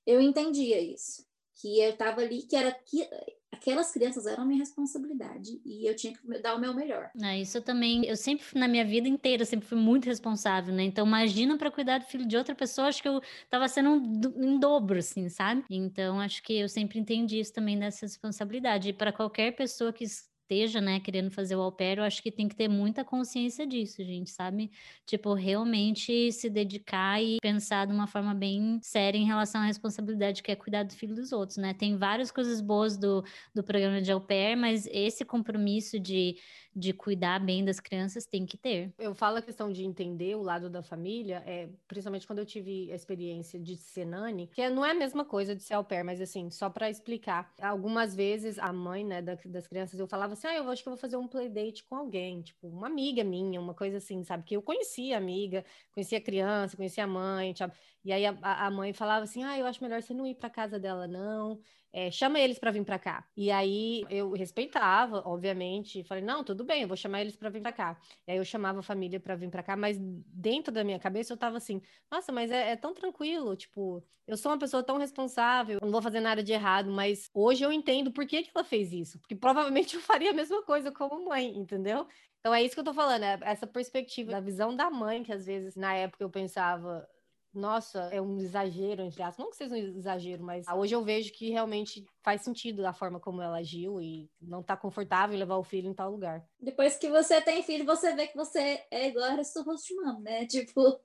[0.06, 1.26] eu entendia isso.
[1.54, 3.08] Que eu estava ali, que era que
[3.50, 7.10] aquelas crianças eram minha responsabilidade e eu tinha que dar o meu melhor.
[7.20, 10.84] É, isso também, eu sempre na minha vida inteira sempre fui muito responsável, né?
[10.84, 14.44] Então imagina para cuidar do filho de outra pessoa, acho que eu estava sendo um,
[14.44, 15.64] em dobro assim, sabe?
[15.70, 20.04] Então acho que eu sempre entendi isso também dessa responsabilidade e para qualquer pessoa que
[20.48, 23.66] esteja, né, querendo fazer o au pair, eu acho que tem que ter muita consciência
[23.66, 24.70] disso, gente, sabe?
[25.04, 30.42] Tipo, realmente se dedicar e pensar de uma forma bem séria em relação à responsabilidade
[30.42, 31.74] que é cuidar do filho dos outros, né?
[31.74, 33.22] Tem várias coisas boas do,
[33.54, 36.36] do programa de au pair, mas esse compromisso de
[36.78, 38.94] de cuidar bem das crianças tem que ter.
[38.98, 42.90] Eu falo a questão de entender o lado da família, é, principalmente quando eu tive
[42.92, 46.04] a experiência de ser nani, que não é a mesma coisa de ser au pair,
[46.04, 47.52] mas assim, só para explicar.
[47.60, 50.92] Algumas vezes a mãe, né, das crianças, eu falava assim, ah, eu acho que eu
[50.92, 54.44] vou fazer um playdate com alguém, tipo, uma amiga minha, uma coisa assim, sabe?
[54.44, 57.74] Que eu conhecia a amiga, conhecia a criança, conhecia a mãe, sabe?
[58.04, 60.50] E aí a, a mãe falava assim, ah, eu acho melhor você não ir para
[60.50, 61.60] casa dela, não
[61.92, 63.26] é, chama eles para vir para cá.
[63.36, 67.62] E aí eu respeitava, obviamente, falei, não, tudo bem, eu vou chamar eles para vir
[67.62, 68.00] para cá.
[68.26, 71.32] E aí eu chamava a família para vir para cá, mas dentro da minha cabeça
[71.32, 71.80] eu tava assim,
[72.10, 76.02] nossa, mas é, é, tão tranquilo, tipo, eu sou uma pessoa tão responsável, não vou
[76.02, 79.34] fazer nada de errado, mas hoje eu entendo por que, que ela fez isso, porque
[79.34, 82.06] provavelmente eu faria a mesma coisa como mãe, entendeu?
[82.40, 85.32] Então é isso que eu tô falando, é essa perspectiva da visão da mãe, que
[85.32, 87.08] às vezes na época eu pensava,
[87.52, 89.44] nossa, é um exagero, entre aspas.
[89.44, 93.18] Não que seja um exagero, mas hoje eu vejo que realmente faz sentido a forma
[93.18, 96.44] como ela agiu e não tá confortável levar o filho em tal lugar.
[96.60, 100.44] Depois que você tem filho, você vê que você é igual a sua mom, né?
[100.46, 101.00] Tipo.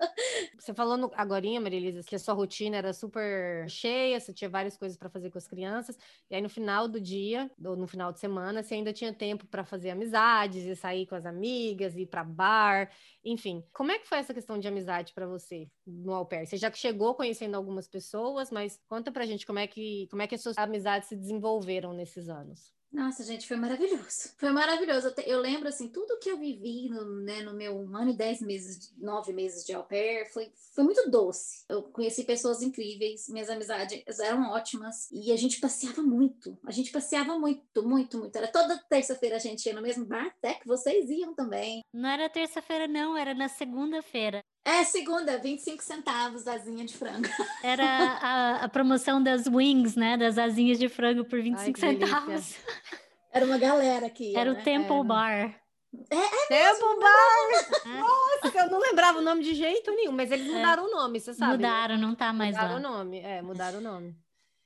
[0.59, 4.97] Você falou agora, Maria que a sua rotina era super cheia, você tinha várias coisas
[4.97, 5.97] para fazer com as crianças,
[6.29, 9.47] e aí no final do dia, ou no final de semana, você ainda tinha tempo
[9.47, 12.91] para fazer amizades e sair com as amigas, ir para bar,
[13.23, 13.63] enfim.
[13.71, 16.45] Como é que foi essa questão de amizade para você no au pair?
[16.45, 20.27] Você já chegou conhecendo algumas pessoas, mas conta pra gente como é que, como é
[20.27, 22.73] que as suas amizades se desenvolveram nesses anos.
[22.91, 24.33] Nossa, gente, foi maravilhoso.
[24.37, 25.07] Foi maravilhoso.
[25.07, 28.11] Eu, te, eu, lembro, assim, tudo que eu vivi no, né, no meu um ano
[28.11, 31.65] e dez meses, nove meses de au pair, foi, foi muito doce.
[31.67, 36.55] Eu conheci pessoas incríveis, minhas amizades eram ótimas e a gente passeava muito.
[36.63, 38.35] A gente passeava muito, muito, muito.
[38.35, 41.83] Era toda terça-feira a gente ia no mesmo bar, até que vocês iam também.
[41.91, 44.43] Não era terça-feira, não, era na segunda-feira.
[44.65, 47.27] É, segunda, 25 centavos asinha de frango.
[47.61, 50.15] Era a, a, promoção das wings, né?
[50.15, 52.55] Das asinhas de frango por 25 Ai, centavos.
[53.31, 54.35] Era uma galera aqui.
[54.35, 54.59] Era né?
[54.59, 55.03] o Temple Era.
[55.03, 55.63] Bar.
[56.09, 57.83] É, é Temple mesmo, Bar!
[57.85, 57.99] É.
[57.99, 60.51] Nossa, eu não lembrava o nome de jeito nenhum, mas eles é.
[60.51, 60.87] mudaram é.
[60.87, 61.51] o nome, você sabe?
[61.51, 61.57] Né?
[61.57, 62.77] Mudaram, não tá mais mudaram lá.
[62.77, 64.15] Mudaram o nome, é, mudaram o nome.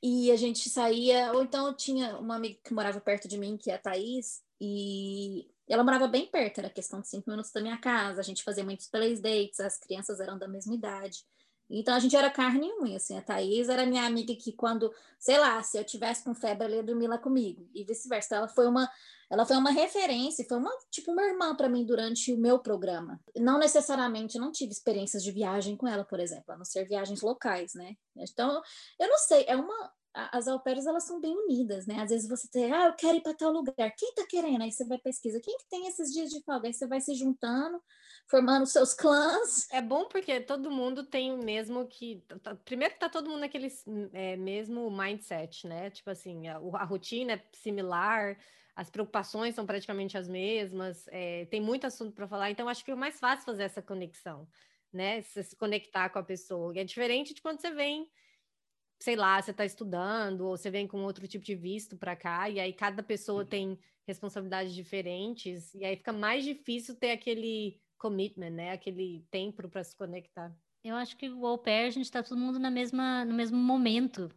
[0.02, 3.58] E a gente saía, ou então eu tinha uma amiga que morava perto de mim,
[3.58, 7.62] que é a Thaís, e ela morava bem perto, era questão de cinco minutos da
[7.62, 11.26] minha casa, a gente fazia muitos playsdates, as crianças eram da mesma idade.
[11.70, 14.94] Então a gente era carne e unha, assim, a Thaís era minha amiga que quando,
[15.20, 18.38] sei lá, se eu tivesse com febre, ela ia dormir lá comigo, e vice-versa.
[18.38, 18.90] Ela foi uma,
[19.30, 23.20] ela foi uma referência, foi uma, tipo, uma irmã para mim durante o meu programa.
[23.36, 27.22] Não necessariamente, não tive experiências de viagem com ela, por exemplo, a não ser viagens
[27.22, 27.96] locais, né?
[28.16, 28.62] Então,
[28.98, 29.92] eu não sei, é uma,
[30.32, 32.02] as alperes elas são bem unidas, né?
[32.02, 33.92] Às vezes você tem, ah, eu quero ir para tal lugar.
[33.96, 34.64] Quem tá querendo?
[34.64, 35.40] Aí você vai pesquisa.
[35.40, 36.68] Quem que tem esses dias de folga?
[36.68, 37.80] Aí você vai se juntando,
[38.28, 39.68] formando seus clãs.
[39.72, 42.24] É bom porque todo mundo tem o mesmo que.
[42.66, 43.68] Primeiro que tá todo mundo naquele
[44.12, 45.92] é, mesmo mindset, né?
[45.92, 48.38] Tipo assim, a, a, rotina é similar,
[48.76, 52.92] as preocupações são praticamente as mesmas, é, tem muito assunto para falar, então acho que
[52.92, 54.48] é mais fácil fazer essa conexão,
[54.92, 55.22] né?
[55.22, 56.74] Se, se conectar com a pessoa.
[56.76, 58.10] E é diferente de quando você vem
[59.00, 62.50] sei lá, você está estudando ou você vem com outro tipo de visto para cá
[62.50, 68.52] e aí cada pessoa tem responsabilidades diferentes e aí fica mais difícil ter aquele commitment,
[68.52, 68.72] né?
[68.72, 70.56] Aquele tempo para se conectar.
[70.84, 73.58] Eu acho que o au pair, a gente está todo mundo na mesma, no mesmo
[73.58, 74.30] momento.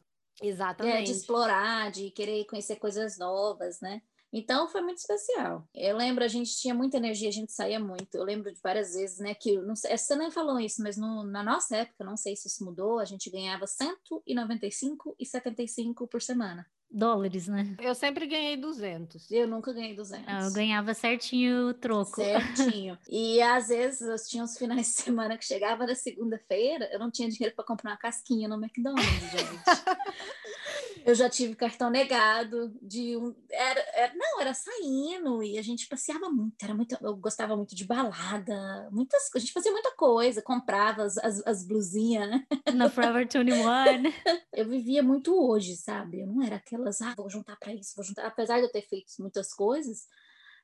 [0.42, 0.96] Exatamente.
[0.96, 4.02] É, de explorar, de querer conhecer coisas novas, né?
[4.32, 5.66] Então foi muito especial.
[5.74, 8.14] Eu lembro, a gente tinha muita energia, a gente saía muito.
[8.14, 11.22] Eu lembro de várias vezes, né, que não sei, você nem falou isso, mas no,
[11.24, 16.22] na nossa época, não sei se isso mudou, a gente ganhava 195 e 75 por
[16.22, 16.66] semana.
[16.92, 17.76] Dólares, né?
[17.80, 19.30] Eu sempre ganhei 200.
[19.30, 20.24] Eu nunca ganhei 200.
[20.26, 22.16] Ah, eu ganhava certinho o troco.
[22.16, 22.98] Certinho.
[23.08, 27.08] e às vezes eu tinha uns finais de semana que chegava na segunda-feira, eu não
[27.08, 29.60] tinha dinheiro para comprar uma casquinha no McDonald's, gente.
[31.04, 33.34] Eu já tive cartão negado de um.
[33.50, 36.62] Era, era, não, era saindo e a gente passeava muito.
[36.62, 36.96] Era muito.
[37.00, 41.64] Eu gostava muito de balada, muitas A gente fazia muita coisa, comprava as, as, as
[41.64, 42.46] blusinhas, né?
[42.74, 43.44] Na Forever 21.
[44.52, 46.20] eu vivia muito hoje, sabe?
[46.20, 48.26] Eu não era aquelas, ah, vou juntar para isso, vou juntar.
[48.26, 50.06] Apesar de eu ter feito muitas coisas,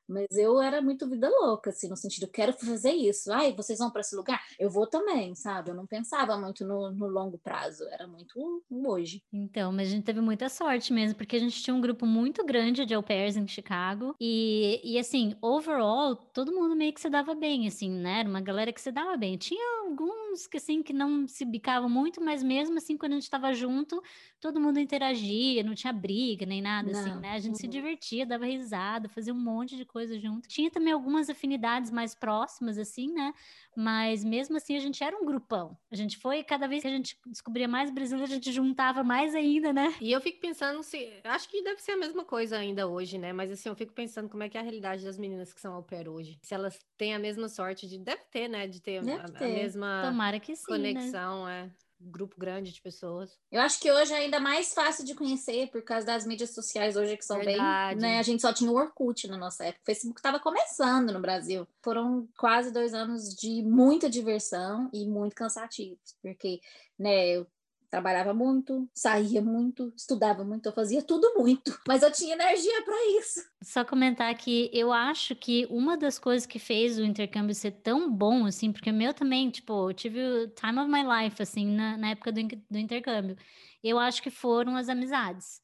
[0.07, 3.31] mas eu era muito vida louca, assim, no sentido, quero fazer isso.
[3.31, 4.41] Ai, vocês vão para esse lugar?
[4.57, 5.71] Eu vou também, sabe?
[5.71, 9.21] Eu não pensava muito no, no longo prazo, era muito hoje.
[9.31, 12.45] Então, mas a gente teve muita sorte mesmo, porque a gente tinha um grupo muito
[12.45, 14.15] grande de au pairs em Chicago.
[14.19, 18.21] E, e assim, overall, todo mundo meio que se dava bem, assim, né?
[18.21, 19.37] Era uma galera que se dava bem.
[19.37, 23.23] Tinha alguns que, assim, que não se bicavam muito, mas mesmo assim, quando a gente
[23.23, 24.01] estava junto,
[24.39, 27.11] todo mundo interagia, não tinha briga nem nada, assim, não.
[27.11, 27.31] assim, né?
[27.31, 27.59] A gente uhum.
[27.59, 30.47] se divertia, dava risada, fazia um monte de coisa coisa junto.
[30.47, 33.33] Tinha também algumas afinidades mais próximas, assim, né?
[33.75, 35.75] Mas mesmo assim a gente era um grupão.
[35.89, 39.33] A gente foi, cada vez que a gente descobria mais brasileiro, a gente juntava mais
[39.33, 39.95] ainda, né?
[39.99, 41.11] E eu fico pensando se.
[41.23, 43.33] Acho que deve ser a mesma coisa ainda hoje, né?
[43.33, 45.73] Mas assim, eu fico pensando como é que é a realidade das meninas que são
[45.73, 46.37] au pair hoje.
[46.43, 47.97] Se elas têm a mesma sorte de.
[47.97, 48.67] Deve ter, né?
[48.67, 49.45] De ter, a, ter.
[49.45, 50.93] a, mesma Tomara que sim, né?
[50.93, 51.71] conexão, né?
[51.83, 53.37] é grupo grande de pessoas.
[53.51, 56.95] Eu acho que hoje é ainda mais fácil de conhecer por causa das mídias sociais
[56.95, 57.99] hoje que são Verdade.
[57.99, 58.19] bem, né?
[58.19, 59.81] A gente só tinha o Orkut na nossa época.
[59.81, 61.67] O Facebook estava começando no Brasil.
[61.81, 66.61] Foram quase dois anos de muita diversão e muito cansativos, porque,
[66.97, 67.47] né, eu
[67.89, 73.19] trabalhava muito, saía muito, estudava muito, eu fazia tudo muito, mas eu tinha energia para
[73.19, 73.41] isso.
[73.63, 78.11] Só comentar que eu acho que uma das coisas que fez o intercâmbio ser tão
[78.11, 81.65] bom, assim, porque o meu também, tipo, eu tive o time of my life, assim,
[81.65, 83.37] na, na época do, do intercâmbio,
[83.83, 85.61] eu acho que foram as amizades.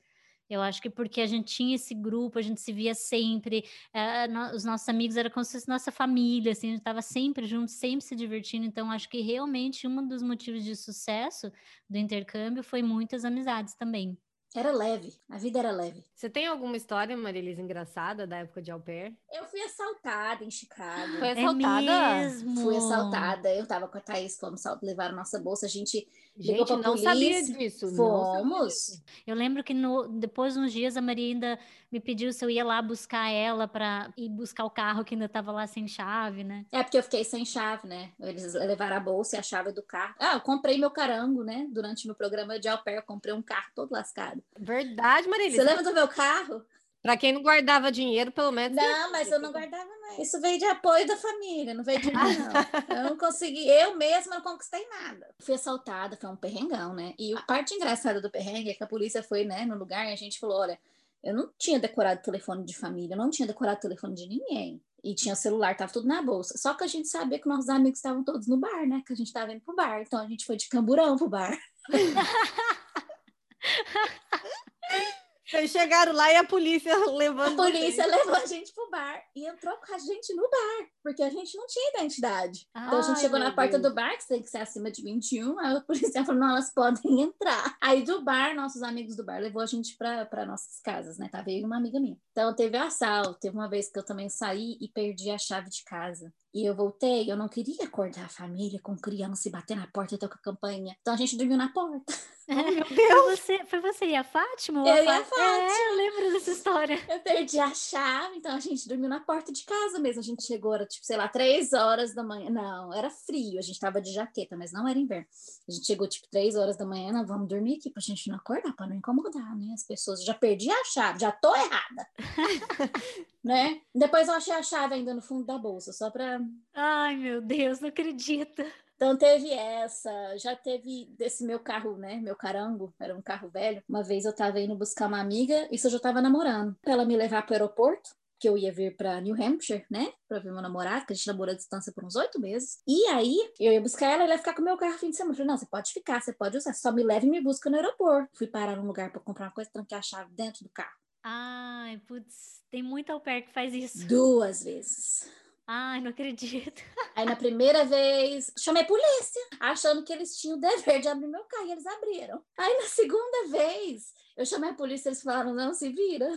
[0.53, 4.31] Eu acho que porque a gente tinha esse grupo, a gente se via sempre, uh,
[4.31, 7.45] no, os nossos amigos eram como se fosse nossa família, assim, a gente estava sempre
[7.47, 8.65] junto, sempre se divertindo.
[8.65, 11.51] Então, acho que realmente um dos motivos de sucesso
[11.89, 14.17] do intercâmbio foi muitas amizades também.
[14.55, 16.03] Era leve, a vida era leve.
[16.13, 19.11] Você tem alguma história, Marilisa, engraçada da época de au pair?
[19.31, 21.17] Eu fui assaltada em Chicago.
[21.17, 21.91] Foi assaltada?
[21.91, 22.61] É mesmo?
[22.61, 23.51] Fui assaltada.
[23.51, 25.65] Eu tava com a Thaís, fomos levar a nossa bolsa.
[25.65, 27.09] A gente ligou Gente, pra não polícia.
[27.09, 27.85] sabia disso.
[27.87, 27.97] não sabia
[28.43, 28.73] Fomos.
[28.73, 29.03] disso.
[29.25, 31.59] Eu lembro que no, depois de uns dias a Maria ainda
[31.93, 35.25] me pediu se eu ia lá buscar ela para ir buscar o carro que ainda
[35.25, 36.65] estava lá sem chave, né?
[36.71, 38.09] É porque eu fiquei sem chave, né?
[38.19, 40.15] Eles levaram a bolsa e a chave do carro.
[40.19, 41.67] Ah, eu comprei meu carango, né?
[41.69, 44.43] Durante meu programa de au pair, eu comprei um carro todo lascado.
[44.57, 45.57] Verdade, Marilisa.
[45.57, 46.65] Você lembra do meu carro?
[47.03, 48.75] Pra quem não guardava dinheiro, pelo menos.
[48.75, 50.19] Não, mas eu não guardava mais.
[50.19, 52.53] Isso veio de apoio da família, não veio de mim, não.
[52.97, 55.27] Eu não consegui, eu mesma não conquistei nada.
[55.39, 57.13] Fui assaltada, foi um perrengão, né?
[57.19, 60.13] E a parte engraçada do perrengue é que a polícia foi, né, no lugar e
[60.13, 60.79] a gente falou: olha,
[61.23, 64.81] eu não tinha decorado telefone de família, eu não tinha decorado telefone de ninguém.
[65.03, 66.57] E tinha celular, tava tudo na bolsa.
[66.57, 69.01] Só que a gente sabia que nossos amigos estavam todos no bar, né?
[69.05, 70.01] Que a gente tava indo pro bar.
[70.01, 71.57] Então a gente foi de camburão pro bar.
[75.59, 77.55] Vocês chegaram lá e a polícia A levando.
[77.55, 78.17] polícia vocês.
[78.17, 81.55] levou a gente pro bar e entrou com a gente no bar, porque a gente
[81.55, 82.67] não tinha identidade.
[82.75, 83.83] Então a gente Ai, chegou na porta Deus.
[83.83, 86.73] do bar, que tem que ser acima de 21, aí o policial falou: não, elas
[86.73, 87.77] podem entrar.
[87.81, 91.29] Aí do bar, nossos amigos do bar levou a gente para nossas casas, né?
[91.31, 92.17] Tava eu e uma amiga minha.
[92.31, 95.83] Então teve assalto, teve uma vez que eu também saí e perdi a chave de
[95.83, 96.33] casa.
[96.53, 100.13] E eu voltei, eu não queria acordar a família com criança e bater na porta
[100.13, 100.95] e tocar campainha.
[101.01, 102.13] Então a gente dormiu na porta.
[102.47, 103.39] Meu Foi Deus!
[103.39, 104.85] você, foi você e a Fátima?
[104.87, 106.99] Eu e a Fá- É, eu lembro dessa história.
[107.09, 110.19] Eu perdi a chave, então a gente dormiu na porta de casa mesmo.
[110.19, 112.49] A gente chegou, era tipo, sei lá, três horas da manhã.
[112.49, 115.25] Não, era frio, a gente tava de jaqueta, mas não era inverno.
[115.67, 118.35] A gente chegou, tipo, três horas da manhã, não, vamos dormir aqui pra gente não
[118.35, 119.71] acordar, pra não incomodar, né?
[119.73, 122.07] As pessoas, já perdi a chave, já tô errada.
[123.43, 123.81] né?
[123.93, 126.39] Depois eu achei a chave ainda no fundo da bolsa, só pra
[126.73, 128.63] Ai, meu Deus, não acredito.
[128.95, 132.17] Então teve essa, já teve desse meu carro, né?
[132.17, 133.83] Meu carango, era um carro velho.
[133.89, 136.77] Uma vez eu tava indo buscar uma amiga, isso eu já tava namorando.
[136.81, 140.13] Pra ela me levar pro aeroporto, que eu ia vir pra New Hampshire, né?
[140.27, 142.81] Pra ver meu namorado, que a gente namorou à distância por uns oito meses.
[142.87, 145.15] E aí eu ia buscar ela, ela ia ficar com o meu carro fim de
[145.15, 145.33] semana.
[145.33, 147.69] Eu falei, não, você pode ficar, você pode usar, só me leve e me busca
[147.69, 148.29] no aeroporto.
[148.37, 150.95] Fui parar num lugar pra comprar uma coisa, tranquei a chave dentro do carro.
[151.23, 154.07] Ai, putz, tem muito au pair que faz isso.
[154.07, 155.29] Duas vezes.
[155.67, 156.81] Ai, não acredito.
[157.15, 161.27] Aí na primeira vez, chamei a polícia, achando que eles tinham o dever de abrir
[161.27, 162.41] meu carro, e eles abriram.
[162.57, 166.27] Aí na segunda vez, eu chamei a polícia, eles falaram, não, se vira.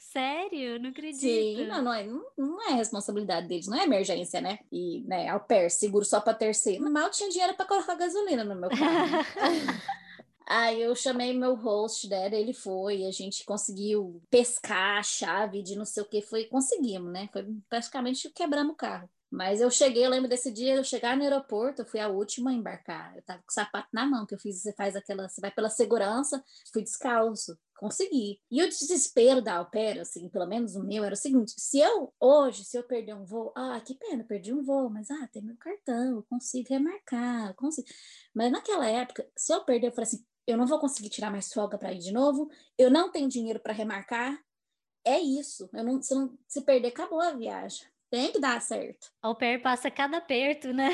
[0.00, 0.80] Sério?
[0.80, 1.20] Não acredito.
[1.20, 4.58] Sim, não, não, é, não, é responsabilidade deles, não é emergência, né?
[4.72, 6.90] E, né, ao pair, seguro só para terceiro.
[6.90, 9.24] Mal tinha dinheiro para colocar gasolina no meu carro.
[10.54, 12.26] Aí eu chamei meu host, né?
[12.30, 17.10] Ele foi, a gente conseguiu pescar a chave de não sei o que, foi, conseguimos,
[17.10, 17.26] né?
[17.32, 19.08] Foi praticamente quebramos o carro.
[19.30, 22.50] Mas eu cheguei, eu lembro desse dia, eu chegar no aeroporto, eu fui a última
[22.50, 23.16] a embarcar.
[23.16, 25.50] Eu tava com o sapato na mão, que eu fiz, você faz aquela, você vai
[25.50, 28.38] pela segurança, fui descalço, consegui.
[28.50, 32.12] E o desespero da pair, assim, pelo menos o meu, era o seguinte: se eu,
[32.20, 35.42] hoje, se eu perder um voo, ah, que pena, perdi um voo, mas ah, tem
[35.42, 37.88] meu cartão, eu consigo remarcar, eu consigo.
[38.34, 41.52] Mas naquela época, se eu perder, eu falei assim: eu não vou conseguir tirar mais
[41.52, 44.38] folga para ir de novo, eu não tenho dinheiro para remarcar.
[45.04, 45.68] É isso.
[45.72, 47.86] Eu não, se, não, se perder, acabou a viagem.
[48.10, 49.10] Tem que dar certo.
[49.22, 50.90] Au pair passa cada aperto, né?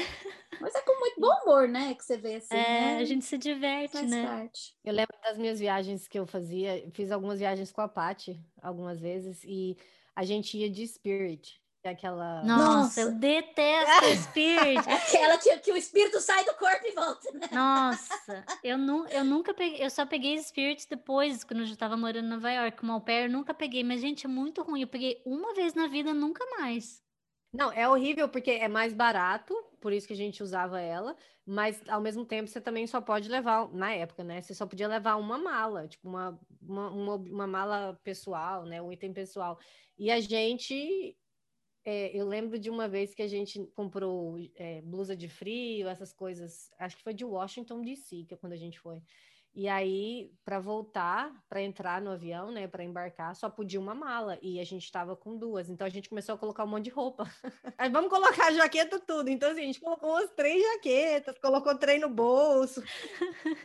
[0.60, 1.92] Mas é com muito bom humor, né?
[1.94, 2.54] Que você vê assim.
[2.54, 2.98] É, né?
[2.98, 4.24] a gente se diverte, faz né?
[4.24, 4.76] parte.
[4.84, 9.00] Eu lembro das minhas viagens que eu fazia, fiz algumas viagens com a Paty, algumas
[9.00, 9.76] vezes, e
[10.14, 12.42] a gente ia de Spirit, aquela.
[12.42, 13.18] Nossa, eu Nossa.
[13.18, 14.88] detesto Spirit.
[14.88, 17.48] É aquela que, que o espírito sai do corpo e volta, né?
[17.52, 21.96] Nossa, eu, nu, eu nunca peguei, eu só peguei Spirit depois, quando eu já tava
[21.96, 24.82] morando em Nova York, como au pair, eu nunca peguei, mas gente, é muito ruim.
[24.82, 27.02] Eu peguei uma vez na vida, nunca mais.
[27.52, 31.80] Não, é horrível porque é mais barato, por isso que a gente usava ela, mas
[31.88, 34.42] ao mesmo tempo você também só pode levar, na época, né?
[34.42, 38.82] Você só podia levar uma mala, tipo uma, uma, uma, uma mala pessoal, né?
[38.82, 39.58] Um item pessoal.
[39.98, 41.16] E a gente.
[41.90, 46.12] É, eu lembro de uma vez que a gente comprou é, blusa de frio, essas
[46.12, 46.70] coisas.
[46.78, 49.02] Acho que foi de Washington DC, que é quando a gente foi.
[49.54, 54.38] E aí, para voltar, para entrar no avião, né, para embarcar, só podia uma mala
[54.42, 55.70] e a gente estava com duas.
[55.70, 57.24] Então a gente começou a colocar um monte de roupa.
[57.78, 59.30] Aí vamos colocar jaqueta tudo.
[59.30, 62.82] Então assim, a gente colocou umas três jaquetas, colocou trem no bolso.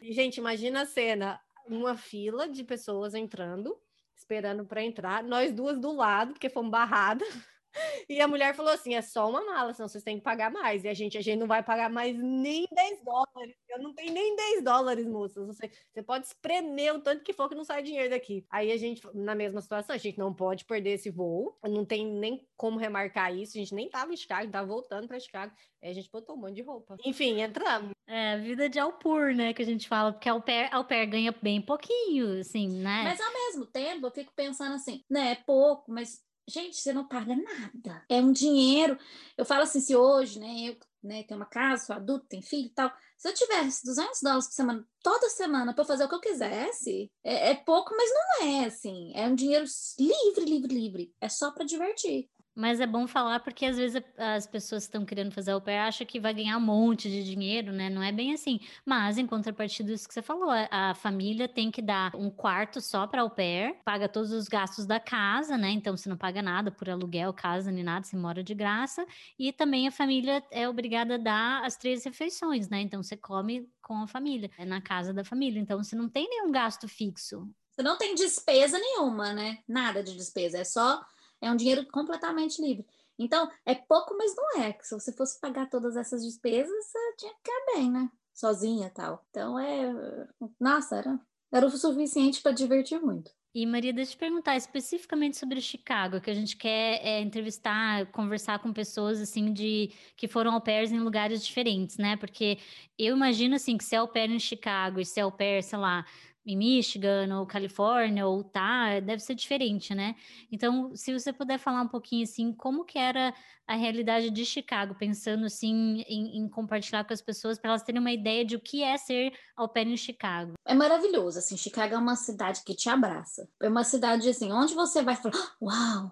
[0.02, 3.78] E, gente, imagina a cena, uma fila de pessoas entrando,
[4.16, 7.28] esperando para entrar, nós duas do lado, porque fomos barradas.
[8.10, 10.84] E a mulher falou assim: é só uma mala, senão vocês têm que pagar mais.
[10.84, 13.56] E a gente, a gente não vai pagar mais nem 10 dólares.
[13.70, 15.46] Eu não tenho nem 10 dólares, moças.
[15.48, 18.46] Você, você pode espremer o tanto que for que não sai dinheiro daqui.
[18.50, 21.58] Aí a gente, na mesma situação, a gente não pode perder esse voo.
[21.64, 23.58] Não tem nem como remarcar isso.
[23.58, 25.54] A gente nem tava em Chicago, tava voltando para Chicago.
[25.82, 26.96] Aí a gente botou um monte de roupa.
[27.04, 27.94] Enfim, entramos.
[28.06, 31.34] É, vida de alpur, né, que a gente fala, porque ao pair, ao pair ganha
[31.42, 33.02] bem pouquinho, assim, né?
[33.04, 37.08] Mas ao mesmo tempo, eu fico pensando assim, né, é pouco, mas, gente, você não
[37.08, 38.06] paga nada.
[38.10, 38.98] É um dinheiro.
[39.38, 42.68] Eu falo assim, se hoje, né, eu né, tenho uma casa, sou adulto, tenho filho
[42.68, 46.16] e tal, se eu tivesse 200 dólares por semana, toda semana, para fazer o que
[46.16, 49.12] eu quisesse, é, é pouco, mas não é, assim.
[49.16, 49.66] É um dinheiro
[50.00, 51.16] livre, livre, livre.
[51.20, 52.30] É só para divertir.
[52.56, 55.80] Mas é bom falar porque às vezes as pessoas que estão querendo fazer au pair
[55.80, 57.90] acham que vai ganhar um monte de dinheiro, né?
[57.90, 58.60] Não é bem assim.
[58.86, 63.08] Mas em contrapartida isso que você falou, a família tem que dar um quarto só
[63.08, 65.72] para au pair, paga todos os gastos da casa, né?
[65.72, 69.06] Então você não paga nada por aluguel, casa nem nada, você mora de graça.
[69.38, 72.82] E também a família é obrigada a dar as três refeições, né?
[72.82, 75.60] Então você come com a família, é na casa da família.
[75.60, 77.50] Então você não tem nenhum gasto fixo.
[77.72, 79.58] Você não tem despesa nenhuma, né?
[79.68, 81.04] Nada de despesa, é só
[81.44, 82.86] é um dinheiro completamente livre.
[83.18, 84.78] Então, é pouco, mas não é.
[84.82, 88.10] Se você fosse pagar todas essas despesas, você tinha que ficar bem, né?
[88.34, 89.24] Sozinha tal.
[89.30, 90.28] Então, é.
[90.60, 91.20] Nossa, era,
[91.52, 93.32] era o suficiente para divertir muito.
[93.56, 98.08] E Maria, deixa eu te perguntar especificamente sobre Chicago, que a gente quer é, entrevistar,
[98.08, 102.18] conversar com pessoas assim de que foram au pairs em lugares diferentes, né?
[102.18, 102.58] Porque
[102.98, 105.62] eu imagino assim que se é au pair em Chicago e se é au pair,
[105.62, 106.04] sei lá,
[106.46, 110.16] em Michigan ou Califórnia ou tá, deve ser diferente, né?
[110.52, 113.34] Então, se você puder falar um pouquinho assim, como que era
[113.66, 118.02] a realidade de Chicago, pensando assim em, em compartilhar com as pessoas para elas terem
[118.02, 120.54] uma ideia de o que é ser au pair em Chicago.
[120.66, 123.48] É maravilhoso, assim, Chicago é uma cidade que te abraça.
[123.62, 126.12] É uma cidade assim, onde você vai falar, ah, uau,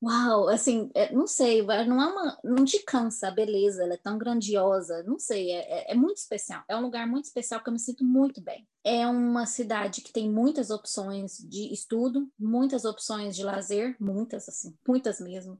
[0.00, 3.96] Uau, assim, é, não sei, não é uma, não te cansa a beleza, ela é
[3.96, 6.62] tão grandiosa, não sei, é, é, é, muito especial.
[6.68, 8.66] É um lugar muito especial que eu me sinto muito bem.
[8.84, 14.72] É uma cidade que tem muitas opções de estudo, muitas opções de lazer, muitas, assim,
[14.86, 15.58] muitas mesmo.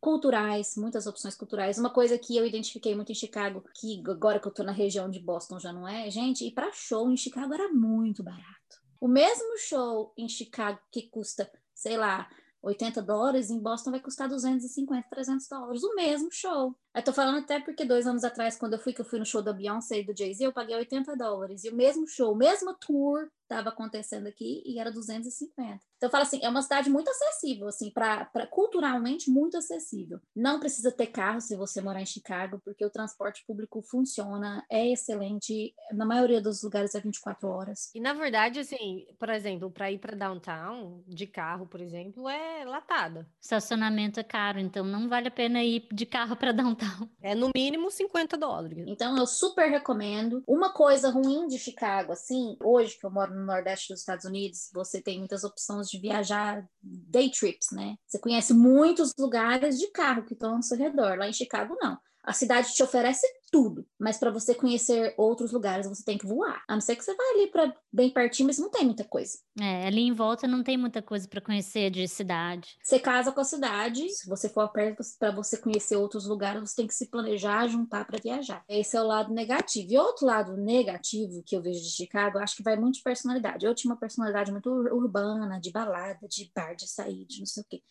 [0.00, 1.78] Culturais, muitas opções culturais.
[1.78, 5.08] Uma coisa que eu identifiquei muito em Chicago, que agora que eu tô na região
[5.08, 8.82] de Boston já não é, gente, ir para show em Chicago era muito barato.
[9.00, 12.28] O mesmo show em Chicago que custa, sei lá,
[12.66, 16.76] 80 dólares, em Boston vai custar 250, 300 dólares, o mesmo show.
[16.94, 19.24] Eu tô falando até porque dois anos atrás, quando eu fui, que eu fui no
[19.24, 21.62] show da Beyoncé e do Jay-Z, eu paguei 80 dólares.
[21.64, 25.80] E o mesmo show, o mesmo tour estava acontecendo aqui e era 250.
[25.96, 30.20] Então eu falo assim, é uma cidade muito acessível, assim, para culturalmente muito acessível.
[30.34, 34.92] Não precisa ter carro se você morar em Chicago, porque o transporte público funciona, é
[34.92, 37.90] excelente, na maioria dos lugares é 24 horas.
[37.94, 42.64] E na verdade, assim, por exemplo, para ir para downtown de carro, por exemplo, é
[42.64, 43.26] latada.
[43.40, 47.50] Estacionamento é caro, então não vale a pena ir de carro para downtown é no
[47.54, 48.84] mínimo 50 dólares.
[48.86, 50.42] Então eu super recomendo.
[50.46, 54.70] Uma coisa ruim de Chicago, assim, hoje que eu moro no Nordeste dos Estados Unidos,
[54.72, 57.96] você tem muitas opções de viajar day trips, né?
[58.06, 61.18] Você conhece muitos lugares de carro que estão ao seu redor.
[61.18, 61.98] Lá em Chicago, não.
[62.26, 66.62] A cidade te oferece tudo, mas para você conhecer outros lugares você tem que voar.
[66.66, 69.38] A não ser que você vá ali para bem pertinho, mas não tem muita coisa.
[69.60, 72.76] É, ali em volta não tem muita coisa para conhecer de cidade.
[72.82, 76.76] Você casa com a cidade, se você for perto para você conhecer outros lugares, você
[76.76, 78.64] tem que se planejar, juntar para viajar.
[78.68, 79.92] Esse é o lado negativo.
[79.92, 83.02] E outro lado negativo que eu vejo de Chicago, eu acho que vai muito de
[83.02, 83.64] personalidade.
[83.64, 87.62] Eu tinha uma personalidade muito urbana, de balada, de bar, de sair, de não sei
[87.62, 87.82] o quê.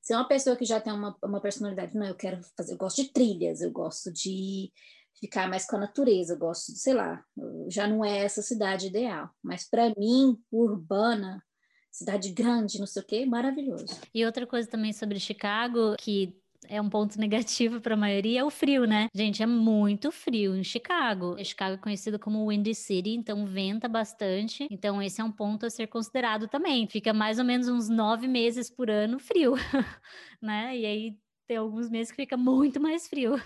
[0.00, 2.78] Se é uma pessoa que já tem uma, uma personalidade, não, eu quero fazer, eu
[2.78, 4.72] gosto de trilhas, eu gosto de
[5.20, 7.22] ficar mais com a natureza, eu gosto de, sei lá,
[7.68, 9.28] já não é essa cidade ideal.
[9.42, 11.42] Mas para mim, urbana,
[11.90, 14.00] cidade grande, não sei o quê, maravilhoso.
[14.14, 16.34] E outra coisa também sobre Chicago, que
[16.68, 19.08] é um ponto negativo para a maioria é o frio, né?
[19.14, 21.36] Gente, é muito frio em Chicago.
[21.44, 24.66] Chicago é conhecido como Windy City, então venta bastante.
[24.70, 26.86] Então esse é um ponto a ser considerado também.
[26.86, 29.54] Fica mais ou menos uns nove meses por ano frio,
[30.40, 30.76] né?
[30.76, 33.40] E aí tem alguns meses que fica muito mais frio.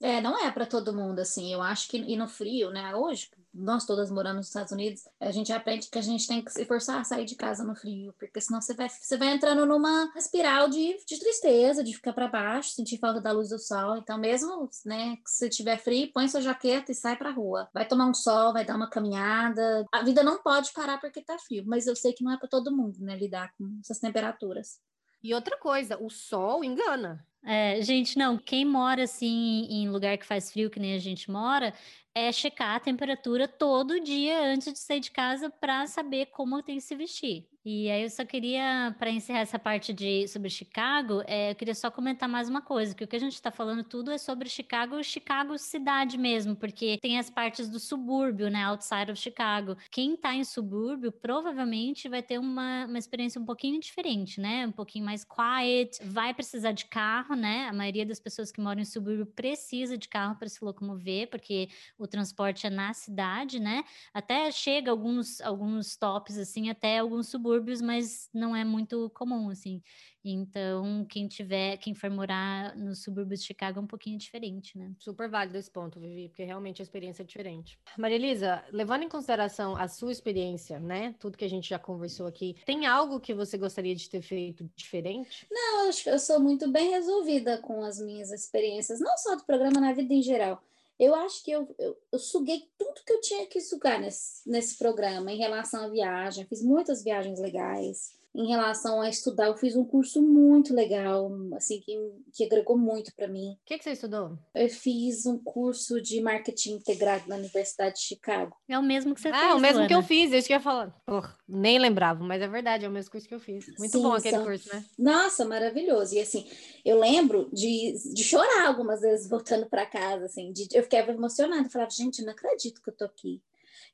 [0.00, 1.52] É, não é para todo mundo assim.
[1.52, 2.94] Eu acho que e no frio, né?
[2.94, 6.52] Hoje, nós todas moramos nos Estados Unidos, a gente aprende que a gente tem que
[6.52, 9.64] se forçar a sair de casa no frio, porque senão você vai, você vai entrando
[9.64, 13.96] numa espiral de, de tristeza, de ficar para baixo, sentir falta da luz do sol.
[13.96, 17.68] Então, mesmo, né, que se tiver frio, põe sua jaqueta e sai para rua.
[17.72, 19.86] Vai tomar um sol, vai dar uma caminhada.
[19.90, 22.48] A vida não pode parar porque tá frio, mas eu sei que não é para
[22.48, 24.78] todo mundo, né, lidar com essas temperaturas.
[25.22, 27.26] E outra coisa, o sol engana.
[27.48, 31.30] É, gente, não, quem mora assim em lugar que faz frio, que nem a gente
[31.30, 31.72] mora,
[32.16, 36.76] é checar a temperatura todo dia antes de sair de casa para saber como tem
[36.76, 37.46] que se vestir.
[37.68, 41.74] E aí eu só queria, para encerrar essa parte de sobre Chicago, é, eu queria
[41.74, 44.48] só comentar mais uma coisa, que o que a gente está falando tudo é sobre
[44.48, 49.76] Chicago, Chicago cidade mesmo, porque tem as partes do subúrbio, né, outside of Chicago.
[49.90, 54.70] Quem está em subúrbio provavelmente vai ter uma, uma experiência um pouquinho diferente, né, um
[54.70, 58.84] pouquinho mais quiet, vai precisar de carro, né, a maioria das pessoas que moram em
[58.84, 63.84] subúrbio precisa de carro para se locomover, porque o o transporte é na cidade, né?
[64.14, 69.82] Até chega alguns, alguns tops, assim, até alguns subúrbios, mas não é muito comum, assim.
[70.28, 74.92] Então, quem tiver, quem for morar nos subúrbios de Chicago é um pouquinho diferente, né?
[74.98, 77.78] Super válido esse ponto, Vivi, porque realmente a experiência é diferente.
[77.96, 81.14] Maria Elisa, levando em consideração a sua experiência, né?
[81.20, 84.68] Tudo que a gente já conversou aqui, tem algo que você gostaria de ter feito
[84.74, 85.46] diferente?
[85.48, 89.36] Não, eu acho que eu sou muito bem resolvida com as minhas experiências, não só
[89.36, 90.60] do programa, na vida em geral.
[90.98, 94.78] Eu acho que eu, eu, eu, suguei tudo que eu tinha que sugar nesse, nesse
[94.78, 96.46] programa em relação à viagem.
[96.46, 101.80] Fiz muitas viagens legais em relação a estudar, eu fiz um curso muito legal, assim,
[101.80, 101.96] que,
[102.34, 103.52] que agregou muito para mim.
[103.52, 104.38] O que, que você estudou?
[104.54, 108.54] Eu fiz um curso de marketing integrado na Universidade de Chicago.
[108.68, 109.44] É o mesmo que você ah, fez.
[109.44, 109.88] Ah, é o mesmo Luana.
[109.88, 110.94] que eu fiz, que eu ia falar.
[111.06, 113.66] Porra, nem lembrava, mas é verdade, é o mesmo curso que eu fiz.
[113.78, 114.44] Muito Sim, bom aquele são...
[114.44, 114.84] curso, né?
[114.98, 116.14] Nossa, maravilhoso.
[116.14, 116.46] E assim,
[116.84, 121.66] eu lembro de, de chorar algumas vezes voltando para casa, assim, de, eu ficava emocionada,
[121.66, 123.40] eu falava, gente, eu não acredito que eu tô aqui.